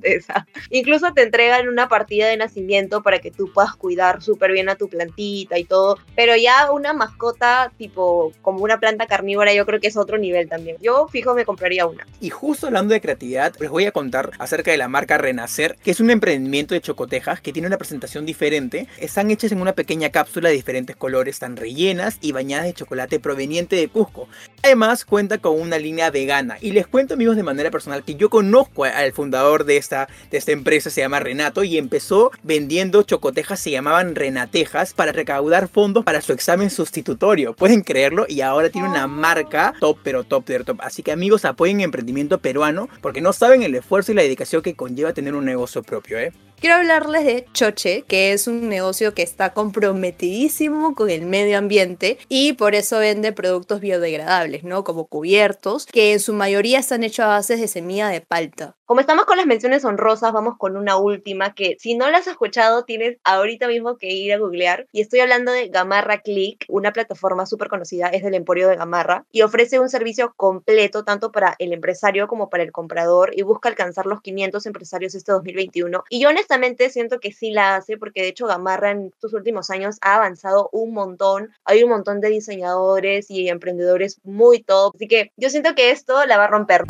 Incluso 0.70 1.12
te 1.12 1.22
entregan 1.22 1.68
una 1.68 1.88
partida 1.88 2.28
de 2.28 2.36
nacimiento 2.36 3.02
para 3.02 3.18
que 3.18 3.30
tú 3.30 3.52
puedas 3.52 3.74
cuidar 3.74 4.22
súper 4.22 4.52
bien 4.52 4.68
a 4.68 4.76
tu 4.76 4.88
plantita 4.88 5.58
y 5.58 5.64
todo. 5.64 5.98
Pero 6.16 6.36
ya 6.36 6.70
una 6.72 6.92
mascota 6.92 7.72
tipo 7.76 8.32
como 8.42 8.60
una 8.60 8.80
planta 8.80 9.06
carnívora 9.06 9.52
yo 9.54 9.66
creo 9.66 9.80
que 9.80 9.88
es 9.88 9.96
otro 9.96 10.18
nivel 10.18 10.48
también. 10.48 10.76
Yo 10.80 11.08
fijo 11.08 11.34
me 11.34 11.44
compraría 11.44 11.86
una. 11.86 12.06
Y 12.20 12.30
justo 12.30 12.66
hablando 12.66 12.94
de 12.94 13.00
creatividad, 13.00 13.54
les 13.58 13.70
voy 13.70 13.86
a 13.86 13.92
contar 13.92 14.30
acerca 14.38 14.70
de 14.70 14.76
la 14.76 14.88
marca 14.88 15.18
Renacer, 15.18 15.76
que 15.82 15.90
es 15.90 16.00
un 16.00 16.10
emprendimiento 16.10 16.74
de 16.74 16.80
chocotejas 16.80 17.40
que 17.40 17.52
tiene 17.52 17.68
una 17.68 17.78
presentación 17.78 18.26
diferente. 18.26 18.86
Están 18.98 19.30
hechas 19.30 19.52
en 19.52 19.60
una 19.60 19.74
pequeña 19.74 20.10
cápsula 20.10 20.48
de 20.48 20.54
diferentes 20.54 20.96
colores, 20.96 21.36
están 21.36 21.56
rellenas 21.56 22.18
y 22.20 22.32
bañadas 22.32 22.66
de 22.66 22.74
chocolate 22.74 23.20
proveniente 23.20 23.76
de 23.76 23.88
Cusco. 23.88 24.28
Además, 24.62 25.06
cuenta 25.06 25.38
con 25.38 25.58
una 25.58 25.78
línea 25.78 26.10
vegana. 26.10 26.58
Y 26.60 26.72
les 26.72 26.86
cuento, 26.86 27.14
amigos, 27.14 27.36
de 27.36 27.42
manera 27.42 27.70
personal 27.70 28.04
que 28.04 28.14
yo 28.14 28.28
conozco 28.28 28.84
al 28.84 29.12
fundador 29.12 29.64
de 29.64 29.78
esta, 29.78 30.06
de 30.30 30.36
esta 30.36 30.52
empresa, 30.52 30.90
se 30.90 31.00
llama 31.00 31.18
Renato, 31.18 31.64
y 31.64 31.78
empezó 31.78 32.30
vendiendo 32.42 33.02
chocotejas, 33.02 33.58
se 33.58 33.70
llamaban 33.70 34.14
Renatejas, 34.14 34.92
para 34.92 35.12
recaudar 35.12 35.68
fondos 35.68 36.04
para 36.04 36.20
su 36.20 36.34
examen 36.34 36.68
sustitutorio. 36.68 37.54
Pueden 37.54 37.80
creerlo, 37.80 38.26
y 38.28 38.42
ahora 38.42 38.68
tiene 38.68 38.88
una 38.88 39.06
marca 39.06 39.72
top, 39.80 39.98
pero 40.02 40.24
top 40.24 40.46
de 40.46 40.64
top. 40.64 40.80
Así 40.82 41.02
que 41.02 41.12
amigos, 41.12 41.46
apoyen 41.46 41.80
emprendimiento 41.80 42.38
peruano 42.38 42.88
porque 43.00 43.22
no 43.22 43.32
saben 43.32 43.62
el 43.62 43.74
esfuerzo 43.74 44.12
y 44.12 44.14
la 44.14 44.22
dedicación 44.22 44.60
que 44.60 44.74
conlleva 44.74 45.14
tener 45.14 45.34
un 45.34 45.46
negocio 45.46 45.82
propio, 45.82 46.18
¿eh? 46.18 46.32
Quiero 46.60 46.76
hablarles 46.76 47.24
de 47.24 47.46
Choche, 47.54 48.04
que 48.06 48.34
es 48.34 48.46
un 48.46 48.68
negocio 48.68 49.14
que 49.14 49.22
está 49.22 49.54
comprometidísimo 49.54 50.94
con 50.94 51.08
el 51.08 51.24
medio 51.24 51.56
ambiente 51.56 52.18
y 52.28 52.52
por 52.52 52.74
eso 52.74 52.98
vende 52.98 53.32
productos 53.32 53.80
biodegradables, 53.80 54.62
¿no? 54.62 54.84
Como 54.84 55.06
cubiertos, 55.06 55.86
que 55.86 56.12
en 56.12 56.20
su 56.20 56.34
mayoría 56.34 56.78
están 56.78 57.02
hechos 57.02 57.24
a 57.24 57.28
base 57.28 57.56
de 57.56 57.66
semilla 57.66 58.08
de 58.08 58.20
palta. 58.20 58.76
Como 58.84 59.00
estamos 59.00 59.24
con 59.24 59.36
las 59.36 59.46
menciones 59.46 59.84
honrosas, 59.84 60.32
vamos 60.32 60.58
con 60.58 60.76
una 60.76 60.96
última 60.98 61.54
que 61.54 61.76
si 61.78 61.94
no 61.94 62.10
la 62.10 62.18
has 62.18 62.26
escuchado 62.26 62.84
tienes 62.84 63.18
ahorita 63.24 63.68
mismo 63.68 63.96
que 63.96 64.08
ir 64.08 64.32
a 64.34 64.38
googlear. 64.38 64.86
Y 64.92 65.00
estoy 65.00 65.20
hablando 65.20 65.52
de 65.52 65.68
Gamarra 65.68 66.20
Click, 66.20 66.66
una 66.68 66.92
plataforma 66.92 67.46
súper 67.46 67.68
conocida, 67.68 68.08
es 68.08 68.22
del 68.22 68.34
Emporio 68.34 68.68
de 68.68 68.76
Gamarra 68.76 69.24
y 69.30 69.42
ofrece 69.42 69.78
un 69.78 69.88
servicio 69.88 70.34
completo 70.36 71.04
tanto 71.04 71.30
para 71.30 71.54
el 71.60 71.72
empresario 71.72 72.26
como 72.26 72.50
para 72.50 72.64
el 72.64 72.72
comprador 72.72 73.30
y 73.32 73.42
busca 73.42 73.68
alcanzar 73.68 74.06
los 74.06 74.20
500 74.22 74.66
empresarios 74.66 75.14
este 75.14 75.30
2021. 75.32 76.02
Y 76.10 76.20
yo 76.20 76.28
honestamente 76.28 76.49
siento 76.90 77.20
que 77.20 77.32
sí 77.32 77.50
la 77.50 77.76
hace 77.76 77.96
porque 77.96 78.22
de 78.22 78.28
hecho 78.28 78.46
Gamarra 78.46 78.90
en 78.90 79.06
estos 79.06 79.34
últimos 79.34 79.70
años 79.70 79.96
ha 80.00 80.16
avanzado 80.16 80.68
un 80.72 80.92
montón. 80.92 81.50
Hay 81.64 81.82
un 81.82 81.90
montón 81.90 82.20
de 82.20 82.30
diseñadores 82.30 83.30
y 83.30 83.48
emprendedores 83.48 84.20
muy 84.24 84.62
top. 84.62 84.94
Así 84.94 85.08
que 85.08 85.32
yo 85.36 85.50
siento 85.50 85.74
que 85.74 85.90
esto 85.90 86.24
la 86.26 86.38
va 86.38 86.44
a 86.44 86.48
romper 86.48 86.84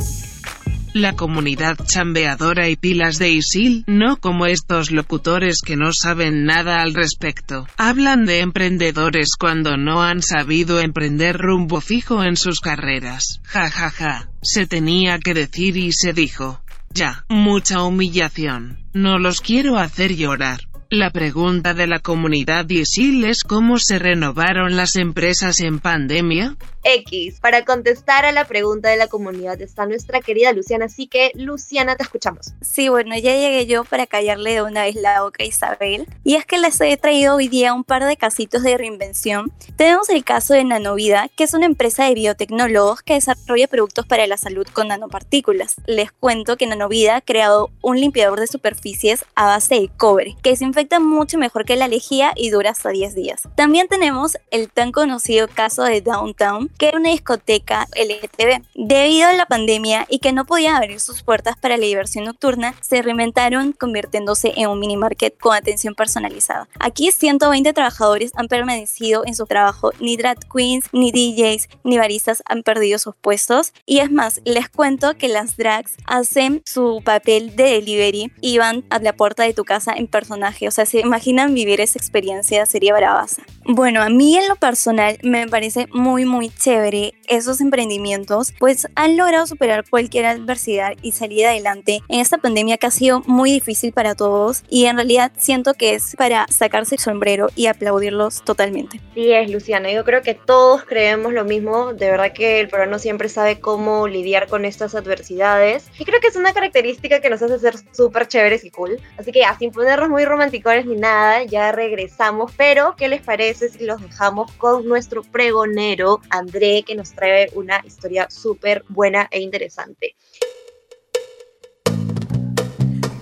la 0.92 1.14
comunidad 1.14 1.76
chambeadora 1.84 2.68
y 2.68 2.74
pilas 2.74 3.18
de 3.18 3.30
Isil, 3.30 3.84
no 3.86 4.16
como 4.16 4.46
estos 4.46 4.90
locutores 4.90 5.60
que 5.64 5.76
no 5.76 5.92
saben 5.92 6.44
nada 6.44 6.82
al 6.82 6.94
respecto. 6.94 7.66
Hablan 7.76 8.24
de 8.24 8.40
emprendedores 8.40 9.36
cuando 9.38 9.76
no 9.76 10.02
han 10.02 10.20
sabido 10.20 10.80
emprender 10.80 11.38
rumbo 11.38 11.80
fijo 11.80 12.24
en 12.24 12.36
sus 12.36 12.60
carreras. 12.60 13.40
Ja 13.44 13.70
ja 13.70 13.90
ja. 13.90 14.28
Se 14.42 14.66
tenía 14.66 15.18
que 15.18 15.34
decir 15.34 15.76
y 15.76 15.92
se 15.92 16.12
dijo. 16.12 16.60
Ya, 16.92 17.24
mucha 17.28 17.84
humillación. 17.84 18.78
No 18.92 19.18
los 19.18 19.40
quiero 19.40 19.78
hacer 19.78 20.16
llorar. 20.16 20.60
La 20.90 21.10
pregunta 21.10 21.72
de 21.72 21.86
la 21.86 22.00
comunidad 22.00 22.68
Isil 22.68 23.24
es 23.24 23.44
cómo 23.44 23.78
se 23.78 24.00
renovaron 24.00 24.76
las 24.76 24.96
empresas 24.96 25.60
en 25.60 25.78
pandemia. 25.78 26.56
X. 26.82 27.40
Para 27.40 27.64
contestar 27.64 28.24
a 28.24 28.32
la 28.32 28.46
pregunta 28.46 28.88
de 28.88 28.96
la 28.96 29.08
comunidad 29.08 29.60
está 29.60 29.86
nuestra 29.86 30.20
querida 30.20 30.52
Luciana, 30.52 30.86
así 30.86 31.06
que 31.06 31.30
Luciana, 31.34 31.96
te 31.96 32.02
escuchamos. 32.02 32.52
Sí, 32.60 32.88
bueno, 32.88 33.14
ya 33.16 33.34
llegué 33.34 33.66
yo 33.66 33.84
para 33.84 34.06
callarle 34.06 34.54
de 34.54 34.62
una 34.62 34.82
vez 34.82 34.94
la 34.94 35.22
boca 35.22 35.42
a 35.44 35.46
Isabel. 35.46 36.06
Y 36.24 36.36
es 36.36 36.46
que 36.46 36.58
les 36.58 36.80
he 36.80 36.96
traído 36.96 37.36
hoy 37.36 37.48
día 37.48 37.74
un 37.74 37.84
par 37.84 38.04
de 38.04 38.16
casitos 38.16 38.62
de 38.62 38.76
reinvención. 38.76 39.52
Tenemos 39.76 40.08
el 40.08 40.24
caso 40.24 40.54
de 40.54 40.64
Nanovida, 40.64 41.28
que 41.36 41.44
es 41.44 41.54
una 41.54 41.66
empresa 41.66 42.04
de 42.04 42.14
biotecnólogos 42.14 43.02
que 43.02 43.14
desarrolla 43.14 43.68
productos 43.68 44.06
para 44.06 44.26
la 44.26 44.36
salud 44.36 44.66
con 44.72 44.88
nanopartículas. 44.88 45.76
Les 45.86 46.12
cuento 46.12 46.56
que 46.56 46.66
Nanovida 46.66 47.16
ha 47.16 47.20
creado 47.20 47.70
un 47.82 48.00
limpiador 48.00 48.40
de 48.40 48.46
superficies 48.46 49.24
a 49.34 49.46
base 49.46 49.74
de 49.76 49.90
cobre, 49.96 50.36
que 50.42 50.50
desinfecta 50.50 51.00
mucho 51.00 51.38
mejor 51.38 51.64
que 51.64 51.76
la 51.76 51.88
lejía 51.88 52.32
y 52.36 52.50
dura 52.50 52.70
hasta 52.70 52.90
10 52.90 53.14
días. 53.14 53.42
También 53.54 53.88
tenemos 53.88 54.38
el 54.50 54.70
tan 54.70 54.92
conocido 54.92 55.48
caso 55.48 55.82
de 55.82 56.00
Downtown, 56.00 56.69
que 56.78 56.88
era 56.88 56.98
una 56.98 57.10
discoteca 57.10 57.86
LTV. 57.94 58.62
Debido 58.74 59.28
a 59.28 59.32
la 59.32 59.46
pandemia 59.46 60.06
y 60.08 60.18
que 60.18 60.32
no 60.32 60.44
podían 60.44 60.76
abrir 60.76 61.00
sus 61.00 61.22
puertas 61.22 61.56
para 61.56 61.76
la 61.76 61.86
diversión 61.86 62.24
nocturna, 62.24 62.74
se 62.80 63.02
reinventaron 63.02 63.72
convirtiéndose 63.72 64.52
en 64.56 64.68
un 64.68 64.78
mini 64.78 64.96
market 64.96 65.36
con 65.38 65.54
atención 65.54 65.94
personalizada. 65.94 66.68
Aquí 66.78 67.10
120 67.10 67.72
trabajadores 67.72 68.32
han 68.36 68.48
permanecido 68.48 69.24
en 69.26 69.34
su 69.34 69.46
trabajo, 69.46 69.92
ni 70.00 70.16
drag 70.16 70.38
queens, 70.52 70.86
ni 70.92 71.12
DJs, 71.12 71.68
ni 71.84 71.98
baristas 71.98 72.42
han 72.46 72.62
perdido 72.62 72.98
sus 72.98 73.14
puestos. 73.16 73.72
Y 73.86 73.98
es 73.98 74.10
más, 74.10 74.40
les 74.44 74.68
cuento 74.68 75.16
que 75.16 75.28
las 75.28 75.56
drags 75.56 75.96
hacen 76.06 76.62
su 76.64 77.02
papel 77.04 77.56
de 77.56 77.64
delivery 77.64 78.32
y 78.40 78.58
van 78.58 78.84
a 78.90 78.98
la 78.98 79.12
puerta 79.12 79.42
de 79.42 79.54
tu 79.54 79.64
casa 79.64 79.92
en 79.94 80.06
personaje. 80.06 80.68
O 80.68 80.70
sea, 80.70 80.86
se 80.86 81.00
imaginan 81.00 81.54
vivir 81.54 81.80
esa 81.80 81.98
experiencia, 81.98 82.66
sería 82.66 82.94
bravaza. 82.94 83.42
Bueno, 83.64 84.02
a 84.02 84.08
mí 84.08 84.36
en 84.36 84.48
lo 84.48 84.56
personal 84.56 85.18
me 85.22 85.46
parece 85.46 85.86
muy, 85.92 86.24
muy 86.24 86.48
chévere 86.60 87.14
esos 87.26 87.60
emprendimientos, 87.60 88.52
pues 88.58 88.86
han 88.94 89.16
logrado 89.16 89.46
superar 89.46 89.84
cualquier 89.88 90.26
adversidad 90.26 90.92
y 91.02 91.12
salir 91.12 91.46
adelante. 91.46 92.00
En 92.08 92.20
esta 92.20 92.38
pandemia 92.38 92.76
que 92.76 92.86
ha 92.86 92.90
sido 92.90 93.22
muy 93.26 93.50
difícil 93.50 93.92
para 93.92 94.14
todos 94.14 94.62
y 94.68 94.84
en 94.84 94.96
realidad 94.96 95.32
siento 95.36 95.74
que 95.74 95.94
es 95.94 96.14
para 96.16 96.46
sacarse 96.48 96.96
el 96.96 97.00
sombrero 97.00 97.48
y 97.56 97.66
aplaudirlos 97.66 98.44
totalmente. 98.44 99.00
Sí 99.14 99.32
es, 99.32 99.50
Luciana, 99.50 99.90
yo 99.90 100.04
creo 100.04 100.22
que 100.22 100.34
todos 100.34 100.84
creemos 100.84 101.32
lo 101.32 101.44
mismo, 101.44 101.94
de 101.94 102.10
verdad 102.10 102.32
que 102.32 102.60
el 102.60 102.68
peruano 102.68 102.98
siempre 102.98 103.28
sabe 103.28 103.58
cómo 103.58 104.06
lidiar 104.06 104.46
con 104.46 104.64
estas 104.64 104.94
adversidades 104.94 105.88
y 105.98 106.04
creo 106.04 106.20
que 106.20 106.28
es 106.28 106.36
una 106.36 106.52
característica 106.52 107.20
que 107.20 107.30
nos 107.30 107.40
hace 107.40 107.58
ser 107.58 107.76
súper 107.92 108.28
chéveres 108.28 108.64
y 108.64 108.70
cool, 108.70 109.00
así 109.16 109.32
que 109.32 109.40
ya, 109.40 109.56
sin 109.58 109.72
ponernos 109.72 110.10
muy 110.10 110.26
romanticones 110.26 110.84
ni 110.84 110.96
nada, 110.96 111.42
ya 111.44 111.72
regresamos, 111.72 112.52
pero 112.56 112.94
¿qué 112.96 113.08
les 113.08 113.22
parece 113.22 113.70
si 113.70 113.84
los 113.84 114.02
dejamos 114.02 114.52
con 114.52 114.86
nuestro 114.86 115.22
pregonero 115.22 116.20
André 116.50 116.82
que 116.82 116.96
nos 116.96 117.12
trae 117.12 117.48
una 117.54 117.80
historia 117.86 118.26
súper 118.28 118.82
buena 118.88 119.28
e 119.30 119.38
interesante. 119.38 120.16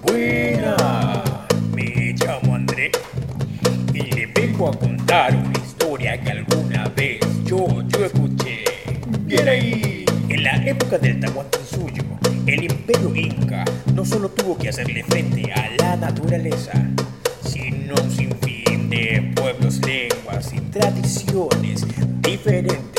Buena, 0.02 0.74
me 1.74 2.14
llamo 2.14 2.54
André 2.54 2.90
y 3.92 4.00
le 4.00 4.26
vengo 4.28 4.68
a 4.68 4.78
contar 4.78 5.36
una 5.36 5.58
historia 5.58 6.18
que 6.18 6.30
alguna 6.30 6.88
vez 6.96 7.20
yo, 7.44 7.66
yo 7.88 8.06
escuché. 8.06 8.64
Bien 9.26 9.46
ahí. 9.46 10.06
En 10.30 10.42
la 10.42 10.56
época 10.64 10.96
del 10.96 11.20
Tahuantinsuyo, 11.20 12.04
el 12.46 12.64
imperio 12.64 13.14
inca 13.14 13.62
no 13.92 14.06
solo 14.06 14.30
tuvo 14.30 14.56
que 14.56 14.70
hacerle 14.70 15.04
frente 15.04 15.52
a 15.52 15.70
la 15.82 15.96
naturaleza, 15.96 16.72
sino 17.44 17.94
un 17.94 18.10
sinfín 18.10 18.88
de 18.88 19.32
pueblos, 19.36 19.80
lenguas 19.84 20.50
y 20.54 20.60
tradiciones 20.60 21.84
diferentes. 22.22 22.97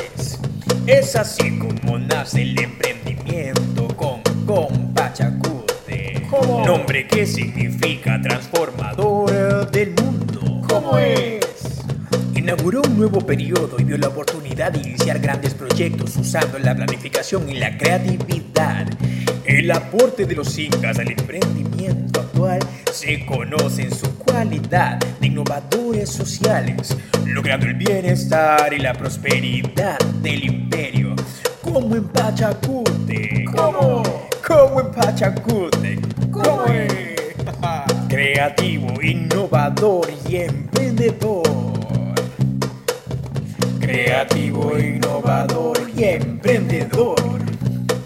Es 0.86 1.16
así 1.16 1.58
como 1.60 2.00
nace 2.00 2.42
el 2.42 2.60
emprendimiento 2.60 3.88
con 3.96 4.22
Compachacute, 4.46 6.28
nombre 6.66 7.08
que 7.08 7.26
significa 7.26 8.20
transformador 8.22 9.70
del 9.72 9.92
mundo. 9.92 10.62
¿Cómo 10.68 10.98
es? 10.98 11.40
Inauguró 12.36 12.82
un 12.82 12.98
nuevo 12.98 13.20
periodo 13.20 13.76
y 13.78 13.84
vio 13.84 13.98
la 13.98 14.08
oportunidad 14.08 14.72
de 14.72 14.80
iniciar 14.80 15.20
grandes 15.20 15.54
proyectos 15.54 16.18
usando 16.18 16.58
la 16.58 16.76
planificación 16.76 17.48
y 17.50 17.60
la 17.60 17.78
creatividad. 17.78 18.88
El 19.46 19.70
aporte 19.72 20.26
de 20.26 20.36
los 20.36 20.58
incas 20.58 20.98
al 20.98 21.12
emprendimiento 21.12 22.09
actual 22.50 22.60
se 22.92 23.26
conoce 23.26 23.84
en 23.84 23.96
su 23.96 24.18
cualidad 24.18 24.98
de 25.20 25.28
innovadores 25.28 26.10
sociales, 26.10 26.96
logrando 27.26 27.66
el 27.68 27.76
bienestar 27.76 28.74
y 28.74 28.80
la 28.80 28.94
prosperidad 28.94 30.00
del 30.22 30.44
imperio, 30.44 31.16
como 31.62 31.96
en 31.96 32.08
Pachacute. 32.10 33.46
¿Cómo? 33.56 34.04
Como 34.46 34.82
en 34.82 34.92
Pachacute. 34.92 36.00
¿Cómo 36.32 36.66
es? 36.66 36.94
Creativo, 38.10 39.02
innovador 39.02 40.10
y 40.28 40.38
emprendedor. 40.38 41.44
Creativo, 43.80 44.78
innovador 44.78 45.78
y 45.96 46.04
emprendedor. 46.04 47.16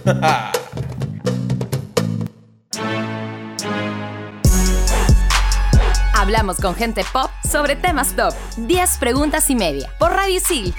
Hablamos 6.34 6.58
con 6.58 6.74
gente 6.74 7.04
pop 7.14 7.30
sobre 7.48 7.76
temas 7.76 8.16
top. 8.16 8.34
10 8.58 8.98
preguntas 8.98 9.52
y 9.52 9.56
media. 9.56 9.94
Por 10.00 10.14
Radio 10.14 10.38
Isil. 10.38 10.74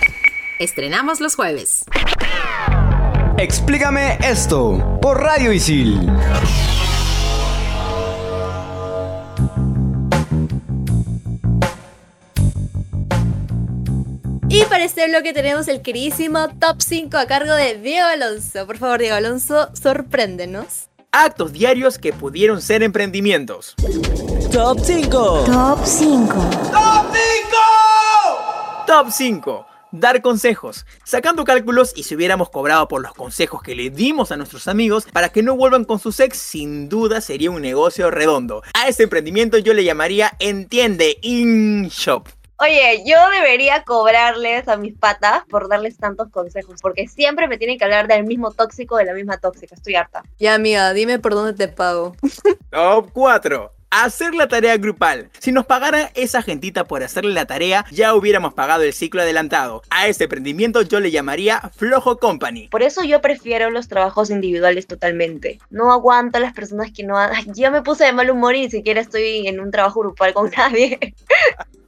Estrenamos 0.59 1.21
los 1.21 1.37
jueves. 1.37 1.85
Explícame 3.39 4.19
esto 4.21 4.99
por 5.01 5.21
Radio 5.21 5.53
Isil. 5.53 6.11
Y 14.49 14.65
para 14.65 14.83
este 14.83 15.07
bloque 15.07 15.33
tenemos 15.33 15.69
el 15.69 15.83
queridísimo 15.83 16.49
Top 16.59 16.81
5 16.81 17.17
a 17.17 17.27
cargo 17.27 17.55
de 17.55 17.79
Diego 17.79 18.09
Alonso. 18.09 18.67
Por 18.67 18.79
favor, 18.79 18.99
Diego 18.99 19.15
Alonso, 19.15 19.71
sorpréndenos. 19.81 20.89
Actos 21.13 21.53
diarios 21.53 21.99
que 21.99 22.13
pudieron 22.13 22.61
ser 22.61 22.83
emprendimientos. 22.83 23.77
Top 24.55 24.79
5. 24.79 25.11
Top 25.47 25.81
5. 25.85 26.33
¡Top 26.71 27.07
5! 27.13 28.87
Top 28.87 29.11
5. 29.11 29.67
Dar 29.91 30.23
consejos. 30.23 30.87
Sacando 31.03 31.43
cálculos 31.43 31.93
y 31.97 32.05
si 32.05 32.15
hubiéramos 32.15 32.51
cobrado 32.51 32.87
por 32.87 33.03
los 33.03 33.15
consejos 33.15 33.61
que 33.63 33.75
le 33.75 33.91
dimos 33.91 34.31
a 34.31 34.37
nuestros 34.37 34.69
amigos 34.69 35.09
para 35.13 35.31
que 35.31 35.43
no 35.43 35.57
vuelvan 35.57 35.85
con 35.85 35.99
sus 35.99 36.21
ex, 36.21 36.39
sin 36.39 36.89
duda 36.89 37.21
sería 37.21 37.51
un 37.51 37.63
negocio 37.63 38.13
redondo. 38.13 38.63
A 38.75 38.87
este 38.87 39.03
emprendimiento 39.03 39.59
yo 39.59 39.75
le 39.75 39.83
llamaría 39.83 40.37
Entiende 40.39 41.19
In 41.23 41.89
Shop. 41.89 42.29
Oye, 42.61 43.03
yo 43.05 43.17
debería 43.31 43.83
cobrarles 43.83 44.69
a 44.69 44.77
mis 44.77 44.97
patas 44.97 45.43
por 45.51 45.69
darles 45.69 45.97
tantos 45.97 46.31
consejos, 46.31 46.81
porque 46.81 47.09
siempre 47.09 47.49
me 47.49 47.59
tienen 47.59 47.77
que 47.77 47.85
hablar 47.87 48.07
del 48.07 48.23
mismo 48.23 48.53
tóxico, 48.53 48.99
de 48.99 49.07
la 49.07 49.15
misma 49.15 49.37
tóxica. 49.39 49.75
Estoy 49.75 49.97
harta. 49.97 50.23
Ya, 50.39 50.55
amiga, 50.55 50.93
dime 50.93 51.19
por 51.19 51.35
dónde 51.35 51.55
te 51.55 51.67
pago. 51.67 52.15
Top 52.71 53.11
4. 53.13 53.74
Hacer 53.97 54.35
la 54.35 54.49
tarea 54.49 54.77
grupal. 54.77 55.31
Si 55.39 55.53
nos 55.53 55.67
pagara 55.67 56.11
esa 56.17 56.43
gentita 56.43 56.83
por 56.83 57.05
hacerle 57.05 57.33
la 57.33 57.47
tarea, 57.47 57.85
ya 57.93 58.13
hubiéramos 58.17 58.53
pagado 58.53 58.83
el 58.83 58.93
ciclo 58.93 59.23
adelantado. 59.23 59.83
A 59.89 60.09
este 60.09 60.25
emprendimiento 60.25 60.83
yo 60.83 60.99
le 60.99 61.13
llamaría 61.13 61.71
Flojo 61.77 62.19
Company. 62.19 62.67
Por 62.71 62.83
eso 62.83 63.05
yo 63.05 63.21
prefiero 63.21 63.71
los 63.71 63.87
trabajos 63.87 64.31
individuales 64.31 64.89
totalmente. 64.89 65.61
No 65.71 65.93
aguanto 65.93 66.39
a 66.39 66.41
las 66.41 66.55
personas 66.55 66.91
que 66.91 67.05
no... 67.05 67.17
Ay, 67.17 67.47
ya 67.55 67.71
me 67.71 67.83
puse 67.83 68.03
de 68.03 68.13
mal 68.13 68.29
humor 68.29 68.57
y 68.57 68.63
ni 68.63 68.71
siquiera 68.73 69.01
estoy 69.01 69.47
en 69.47 69.61
un 69.61 69.71
trabajo 69.71 70.01
grupal 70.01 70.35
con 70.35 70.51
nadie. 70.57 71.15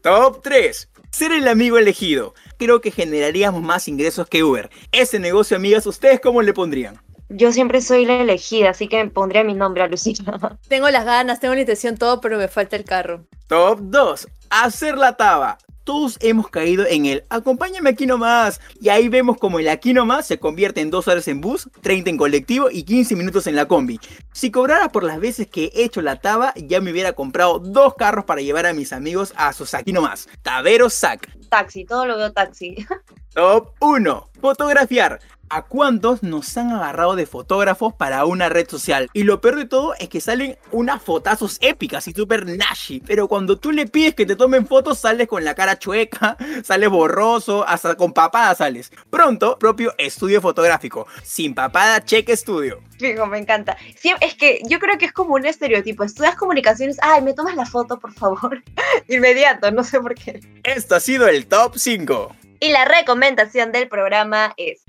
Top 0.02 0.42
3. 0.44 0.88
Ser 1.10 1.32
el 1.32 1.48
amigo 1.48 1.76
elegido. 1.76 2.34
Creo 2.56 2.80
que 2.80 2.92
generaríamos 2.92 3.64
más 3.64 3.88
ingresos 3.88 4.28
que 4.28 4.44
Uber. 4.44 4.70
Ese 4.92 5.18
negocio, 5.18 5.56
amigas, 5.56 5.84
¿ustedes 5.88 6.20
cómo 6.20 6.40
le 6.40 6.52
pondrían? 6.52 7.00
Yo 7.28 7.52
siempre 7.52 7.80
soy 7.80 8.06
la 8.06 8.20
elegida, 8.20 8.70
así 8.70 8.88
que 8.88 9.02
me 9.02 9.10
pondría 9.10 9.42
mi 9.42 9.54
nombre 9.54 9.82
a 9.82 9.88
Lucina. 9.88 10.58
Tengo 10.68 10.88
las 10.90 11.04
ganas, 11.04 11.40
tengo 11.40 11.54
la 11.54 11.60
intención, 11.60 11.96
todo, 11.96 12.20
pero 12.20 12.38
me 12.38 12.48
falta 12.48 12.76
el 12.76 12.84
carro. 12.84 13.26
Top 13.48 13.80
2. 13.82 14.28
Hacer 14.50 14.96
la 14.96 15.16
taba. 15.16 15.58
Todos 15.82 16.18
hemos 16.20 16.48
caído 16.48 16.84
en 16.84 17.06
el 17.06 17.24
acompáñame 17.28 17.90
aquí 17.90 18.06
nomás. 18.06 18.60
Y 18.80 18.88
ahí 18.88 19.08
vemos 19.08 19.38
como 19.38 19.60
el 19.60 19.68
aquí 19.68 19.92
nomás 19.92 20.26
se 20.26 20.38
convierte 20.38 20.80
en 20.80 20.90
2 20.90 21.06
horas 21.06 21.28
en 21.28 21.40
bus, 21.40 21.68
30 21.80 22.10
en 22.10 22.16
colectivo 22.16 22.68
y 22.70 22.82
15 22.82 23.14
minutos 23.14 23.46
en 23.46 23.54
la 23.54 23.66
combi. 23.66 24.00
Si 24.32 24.50
cobrara 24.50 24.88
por 24.88 25.04
las 25.04 25.20
veces 25.20 25.46
que 25.46 25.70
he 25.74 25.84
hecho 25.84 26.02
la 26.02 26.16
taba, 26.16 26.52
ya 26.56 26.80
me 26.80 26.90
hubiera 26.90 27.12
comprado 27.12 27.60
dos 27.60 27.94
carros 27.94 28.24
para 28.24 28.40
llevar 28.40 28.66
a 28.66 28.72
mis 28.72 28.92
amigos 28.92 29.32
a 29.36 29.52
sus 29.52 29.74
aquí 29.74 29.92
nomás. 29.92 30.28
Tabero 30.42 30.90
Sac. 30.90 31.28
Taxi, 31.48 31.84
todo 31.84 32.04
lo 32.06 32.16
veo 32.16 32.32
taxi. 32.32 32.84
Top 33.34 33.74
1. 33.80 34.30
Fotografiar. 34.40 35.20
¿A 35.48 35.62
cuántos 35.62 36.24
nos 36.24 36.56
han 36.56 36.72
agarrado 36.72 37.14
de 37.14 37.24
fotógrafos 37.24 37.94
para 37.94 38.24
una 38.24 38.48
red 38.48 38.68
social? 38.68 39.08
Y 39.12 39.22
lo 39.22 39.40
peor 39.40 39.56
de 39.56 39.64
todo 39.64 39.94
es 39.94 40.08
que 40.08 40.20
salen 40.20 40.58
unas 40.72 41.00
fotazos 41.00 41.58
épicas 41.60 42.08
y 42.08 42.12
super 42.12 42.44
nashi. 42.46 43.00
Pero 43.06 43.28
cuando 43.28 43.56
tú 43.56 43.70
le 43.70 43.86
pides 43.86 44.16
que 44.16 44.26
te 44.26 44.34
tomen 44.34 44.66
fotos, 44.66 44.98
sales 44.98 45.28
con 45.28 45.44
la 45.44 45.54
cara 45.54 45.78
chueca, 45.78 46.36
sales 46.64 46.90
borroso, 46.90 47.66
hasta 47.66 47.94
con 47.94 48.12
papada 48.12 48.56
sales. 48.56 48.90
Pronto, 49.08 49.56
propio 49.56 49.94
estudio 49.98 50.40
fotográfico. 50.40 51.06
Sin 51.22 51.54
papada, 51.54 52.04
check 52.04 52.28
estudio. 52.28 52.82
Fijo, 52.98 53.26
me 53.26 53.38
encanta. 53.38 53.76
Sí, 54.00 54.12
es 54.20 54.34
que 54.34 54.60
yo 54.68 54.80
creo 54.80 54.98
que 54.98 55.04
es 55.04 55.12
como 55.12 55.34
un 55.34 55.46
estereotipo. 55.46 56.02
Estudias 56.02 56.34
comunicaciones, 56.34 56.96
ay, 57.00 57.22
me 57.22 57.34
tomas 57.34 57.54
la 57.54 57.66
foto, 57.66 58.00
por 58.00 58.12
favor. 58.12 58.64
Inmediato, 59.08 59.70
no 59.70 59.84
sé 59.84 60.00
por 60.00 60.16
qué. 60.16 60.40
Esto 60.64 60.96
ha 60.96 61.00
sido 61.00 61.28
el 61.28 61.46
top 61.46 61.76
5. 61.76 62.34
Y 62.60 62.70
la 62.70 62.84
recomendación 62.84 63.72
del 63.72 63.88
programa 63.88 64.54
es... 64.56 64.82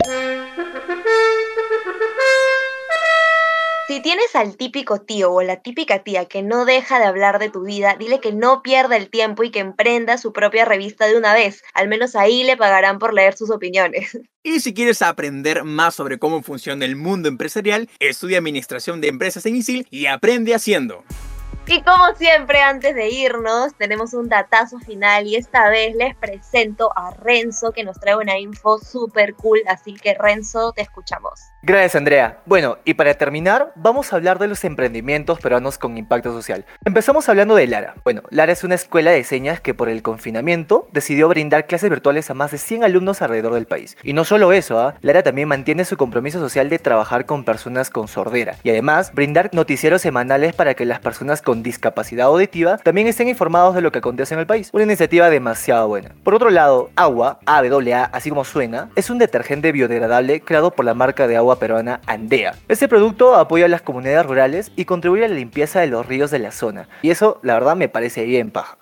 Si 3.87 4.01
tienes 4.01 4.35
al 4.35 4.57
típico 4.57 4.99
tío 4.99 5.31
o 5.31 5.41
la 5.41 5.61
típica 5.61 6.03
tía 6.03 6.25
que 6.25 6.43
no 6.43 6.65
deja 6.65 6.99
de 6.99 7.05
hablar 7.05 7.39
de 7.39 7.49
tu 7.49 7.63
vida, 7.63 7.95
dile 7.97 8.19
que 8.19 8.33
no 8.33 8.61
pierda 8.61 8.97
el 8.97 9.09
tiempo 9.09 9.43
y 9.43 9.49
que 9.49 9.59
emprenda 9.59 10.17
su 10.17 10.33
propia 10.33 10.65
revista 10.65 11.07
de 11.07 11.17
una 11.17 11.33
vez. 11.33 11.63
Al 11.73 11.87
menos 11.87 12.13
ahí 12.17 12.43
le 12.43 12.57
pagarán 12.57 12.99
por 12.99 13.13
leer 13.13 13.35
sus 13.35 13.49
opiniones. 13.49 14.19
Y 14.43 14.61
si 14.61 14.73
quieres 14.73 15.01
aprender 15.01 15.65
más 15.65 15.93
sobre 15.95 16.19
cómo 16.19 16.41
funciona 16.41 16.85
el 16.85 16.95
mundo 16.95 17.27
empresarial, 17.27 17.89
estudia 17.99 18.37
Administración 18.37 19.01
de 19.01 19.09
Empresas 19.09 19.45
en 19.45 19.57
ISIL 19.57 19.85
y 19.91 20.05
aprende 20.05 20.55
haciendo. 20.55 21.03
Y 21.69 21.81
como 21.81 22.15
siempre, 22.15 22.61
antes 22.61 22.95
de 22.95 23.09
irnos, 23.09 23.75
tenemos 23.75 24.13
un 24.13 24.29
datazo 24.29 24.79
final 24.79 25.27
y 25.27 25.35
esta 25.35 25.69
vez 25.69 25.93
les 25.97 26.15
presento 26.15 26.91
a 26.95 27.11
Renzo 27.11 27.73
que 27.73 27.83
nos 27.83 27.99
trae 27.99 28.15
una 28.15 28.39
info 28.39 28.79
súper 28.79 29.33
cool. 29.35 29.59
Así 29.67 29.93
que 29.95 30.13
Renzo, 30.13 30.71
te 30.71 30.81
escuchamos. 30.81 31.41
Gracias 31.63 31.95
Andrea. 31.95 32.39
Bueno, 32.45 32.77
y 32.85 32.93
para 32.93 33.13
terminar, 33.15 33.73
vamos 33.75 34.13
a 34.13 34.15
hablar 34.15 34.39
de 34.39 34.47
los 34.47 34.63
emprendimientos 34.63 35.41
peruanos 35.41 35.77
con 35.77 35.97
impacto 35.97 36.31
social. 36.31 36.65
Empezamos 36.85 37.27
hablando 37.27 37.55
de 37.55 37.67
Lara. 37.67 37.95
Bueno, 38.05 38.21
Lara 38.29 38.53
es 38.53 38.63
una 38.63 38.75
escuela 38.75 39.11
de 39.11 39.25
señas 39.25 39.59
que 39.59 39.73
por 39.73 39.89
el 39.89 40.01
confinamiento 40.01 40.87
decidió 40.93 41.27
brindar 41.27 41.67
clases 41.67 41.89
virtuales 41.89 42.29
a 42.29 42.33
más 42.33 42.51
de 42.51 42.59
100 42.59 42.85
alumnos 42.85 43.21
alrededor 43.21 43.53
del 43.55 43.65
país. 43.65 43.97
Y 44.03 44.13
no 44.13 44.23
solo 44.23 44.53
eso, 44.53 44.79
¿ah? 44.79 44.95
Lara 45.01 45.23
también 45.23 45.49
mantiene 45.49 45.83
su 45.83 45.97
compromiso 45.97 46.39
social 46.39 46.69
de 46.69 46.79
trabajar 46.79 47.25
con 47.25 47.43
personas 47.43 47.89
con 47.89 48.07
sordera 48.07 48.55
y 48.63 48.69
además 48.69 49.11
brindar 49.13 49.49
noticieros 49.51 50.01
semanales 50.01 50.55
para 50.55 50.73
que 50.73 50.85
las 50.85 50.99
personas 50.99 51.41
con 51.41 51.56
discapacidad 51.63 52.27
auditiva 52.27 52.77
también 52.77 53.07
estén 53.07 53.27
informados 53.27 53.75
de 53.75 53.81
lo 53.81 53.91
que 53.91 53.99
acontece 53.99 54.33
en 54.33 54.39
el 54.39 54.47
país. 54.47 54.69
Una 54.73 54.83
iniciativa 54.83 55.29
demasiado 55.29 55.87
buena. 55.87 56.11
Por 56.23 56.35
otro 56.35 56.49
lado, 56.49 56.89
Agua, 56.95 57.39
AWA, 57.45 58.05
así 58.05 58.29
como 58.29 58.45
suena, 58.45 58.89
es 58.95 59.09
un 59.09 59.17
detergente 59.17 59.71
biodegradable 59.71 60.41
creado 60.41 60.71
por 60.71 60.85
la 60.85 60.93
marca 60.93 61.27
de 61.27 61.37
agua 61.37 61.59
peruana 61.59 62.01
Andea. 62.05 62.55
Este 62.67 62.87
producto 62.87 63.35
apoya 63.35 63.65
a 63.65 63.69
las 63.69 63.81
comunidades 63.81 64.25
rurales 64.25 64.71
y 64.75 64.85
contribuye 64.85 65.25
a 65.25 65.27
la 65.27 65.35
limpieza 65.35 65.79
de 65.79 65.87
los 65.87 66.05
ríos 66.05 66.31
de 66.31 66.39
la 66.39 66.51
zona. 66.51 66.87
Y 67.01 67.11
eso, 67.11 67.39
la 67.43 67.53
verdad, 67.53 67.75
me 67.75 67.89
parece 67.89 68.25
bien 68.25 68.51
paja. 68.51 68.77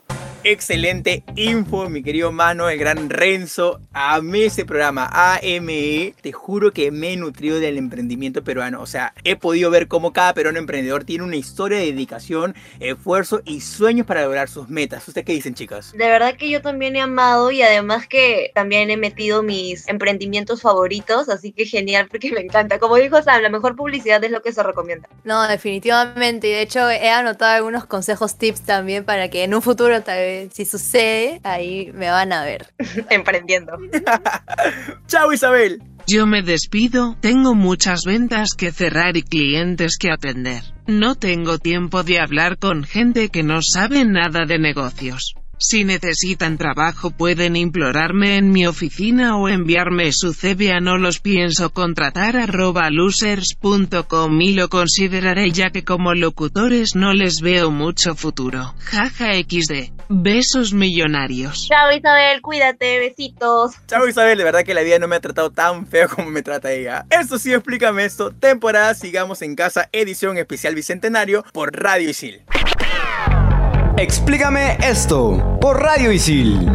Excelente 0.47 1.23
info, 1.35 1.89
mi 1.89 2.03
querido 2.03 2.31
mano, 2.31 2.69
el 2.69 2.77
gran 2.77 3.09
Renzo. 3.09 3.81
Amé 3.93 4.45
ese 4.45 4.63
programa, 4.63 5.09
AME. 5.11 6.13
Te 6.21 6.33
juro 6.33 6.71
que 6.71 6.91
me 6.91 7.13
he 7.13 7.17
nutrido 7.17 7.59
del 7.59 7.79
emprendimiento 7.79 8.43
peruano. 8.43 8.79
O 8.79 8.85
sea, 8.85 9.15
he 9.23 9.37
podido 9.37 9.71
ver 9.71 9.87
cómo 9.87 10.13
cada 10.13 10.35
peruano 10.35 10.59
emprendedor 10.59 11.03
tiene 11.03 11.23
una 11.23 11.35
historia 11.35 11.79
de 11.79 11.85
dedicación, 11.85 12.53
esfuerzo 12.79 13.41
y 13.43 13.61
sueños 13.61 14.05
para 14.05 14.23
lograr 14.23 14.47
sus 14.47 14.69
metas. 14.69 15.07
¿Ustedes 15.07 15.25
qué 15.25 15.33
dicen, 15.33 15.55
chicas? 15.55 15.93
De 15.93 16.05
verdad 16.05 16.35
que 16.35 16.47
yo 16.47 16.61
también 16.61 16.95
he 16.95 17.01
amado 17.01 17.49
y 17.49 17.63
además 17.63 18.05
que 18.05 18.51
también 18.53 18.91
he 18.91 18.97
metido 18.97 19.41
mis 19.41 19.87
emprendimientos 19.87 20.61
favoritos, 20.61 21.27
así 21.27 21.53
que 21.53 21.65
genial 21.65 22.07
porque 22.07 22.31
me 22.31 22.41
encanta. 22.41 22.77
Como 22.77 22.97
dijo 22.97 23.19
Sam, 23.23 23.41
la 23.41 23.49
mejor 23.49 23.75
publicidad 23.75 24.23
es 24.23 24.29
lo 24.29 24.43
que 24.43 24.53
se 24.53 24.61
recomienda. 24.61 25.09
No, 25.23 25.47
definitivamente. 25.47 26.49
Y 26.49 26.51
de 26.51 26.61
hecho 26.61 26.87
he 26.87 27.09
anotado 27.09 27.55
algunos 27.55 27.87
consejos, 27.87 28.37
tips 28.37 28.61
también 28.61 29.03
para 29.05 29.31
que 29.31 29.43
en 29.43 29.55
un 29.55 29.63
futuro 29.63 30.03
tal 30.03 30.19
vez, 30.19 30.34
si 30.51 30.65
sucede, 30.65 31.39
ahí 31.43 31.91
me 31.93 32.09
van 32.09 32.33
a 32.33 32.43
ver. 32.43 32.67
Emprendiendo. 33.09 33.73
Chao 35.07 35.31
Isabel. 35.31 35.81
Yo 36.07 36.27
me 36.27 36.43
despido, 36.43 37.17
tengo 37.19 37.55
muchas 37.55 38.03
ventas 38.05 38.53
que 38.53 38.71
cerrar 38.71 39.17
y 39.17 39.23
clientes 39.23 39.97
que 39.97 40.11
atender. 40.11 40.61
No 40.85 41.15
tengo 41.15 41.57
tiempo 41.57 42.03
de 42.03 42.19
hablar 42.19 42.59
con 42.59 42.83
gente 42.83 43.29
que 43.29 43.41
no 43.41 43.63
sabe 43.63 44.05
nada 44.05 44.45
de 44.45 44.59
negocios. 44.59 45.33
Si 45.57 45.83
necesitan 45.85 46.57
trabajo 46.57 47.11
pueden 47.11 47.55
implorarme 47.55 48.37
en 48.37 48.51
mi 48.51 48.67
oficina 48.67 49.37
o 49.37 49.47
enviarme 49.47 50.11
su 50.11 50.33
CV 50.33 50.71
a 50.73 50.79
no 50.81 50.97
los 50.97 51.19
pienso 51.21 51.71
contratar 51.71 52.35
arroba 52.35 52.89
losers.com 52.89 54.41
y 54.41 54.53
lo 54.53 54.67
consideraré 54.69 55.51
ya 55.51 55.69
que 55.69 55.85
como 55.85 56.13
locutores 56.13 56.95
no 56.95 57.13
les 57.13 57.41
veo 57.41 57.71
mucho 57.71 58.15
futuro. 58.15 58.75
Jaja 58.79 59.33
XD. 59.33 59.93
Besos 60.09 60.73
millonarios. 60.73 61.67
Chao 61.69 61.91
Isabel, 61.91 62.41
cuídate, 62.41 62.99
besitos. 62.99 63.75
Chao 63.87 64.07
Isabel, 64.07 64.37
de 64.37 64.43
verdad 64.43 64.63
que 64.63 64.73
la 64.73 64.81
vida 64.81 64.99
no 64.99 65.07
me 65.07 65.15
ha 65.15 65.21
tratado 65.21 65.51
tan 65.51 65.87
feo 65.87 66.09
como 66.09 66.29
me 66.29 66.43
trata 66.43 66.71
ella. 66.71 67.05
Eso 67.09 67.39
sí, 67.39 67.53
explícame 67.53 68.05
esto. 68.05 68.31
Temporada 68.31 68.93
Sigamos 68.93 69.41
en 69.41 69.55
Casa, 69.55 69.89
edición 69.91 70.37
especial 70.37 70.75
bicentenario 70.75 71.43
por 71.53 71.71
Radio 71.75 72.09
Isil. 72.09 72.43
Explícame 73.97 74.77
esto 74.83 75.57
por 75.61 75.81
Radio 75.81 76.11
Isil. 76.11 76.69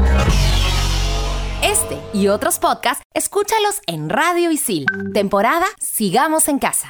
Este 1.63 1.99
y 2.15 2.29
otros 2.29 2.59
podcasts, 2.59 3.03
escúchalos 3.13 3.83
en 3.87 4.09
Radio 4.09 4.51
Isil. 4.51 4.87
Temporada 5.13 5.67
Sigamos 5.79 6.49
en 6.49 6.59
Casa. 6.59 6.89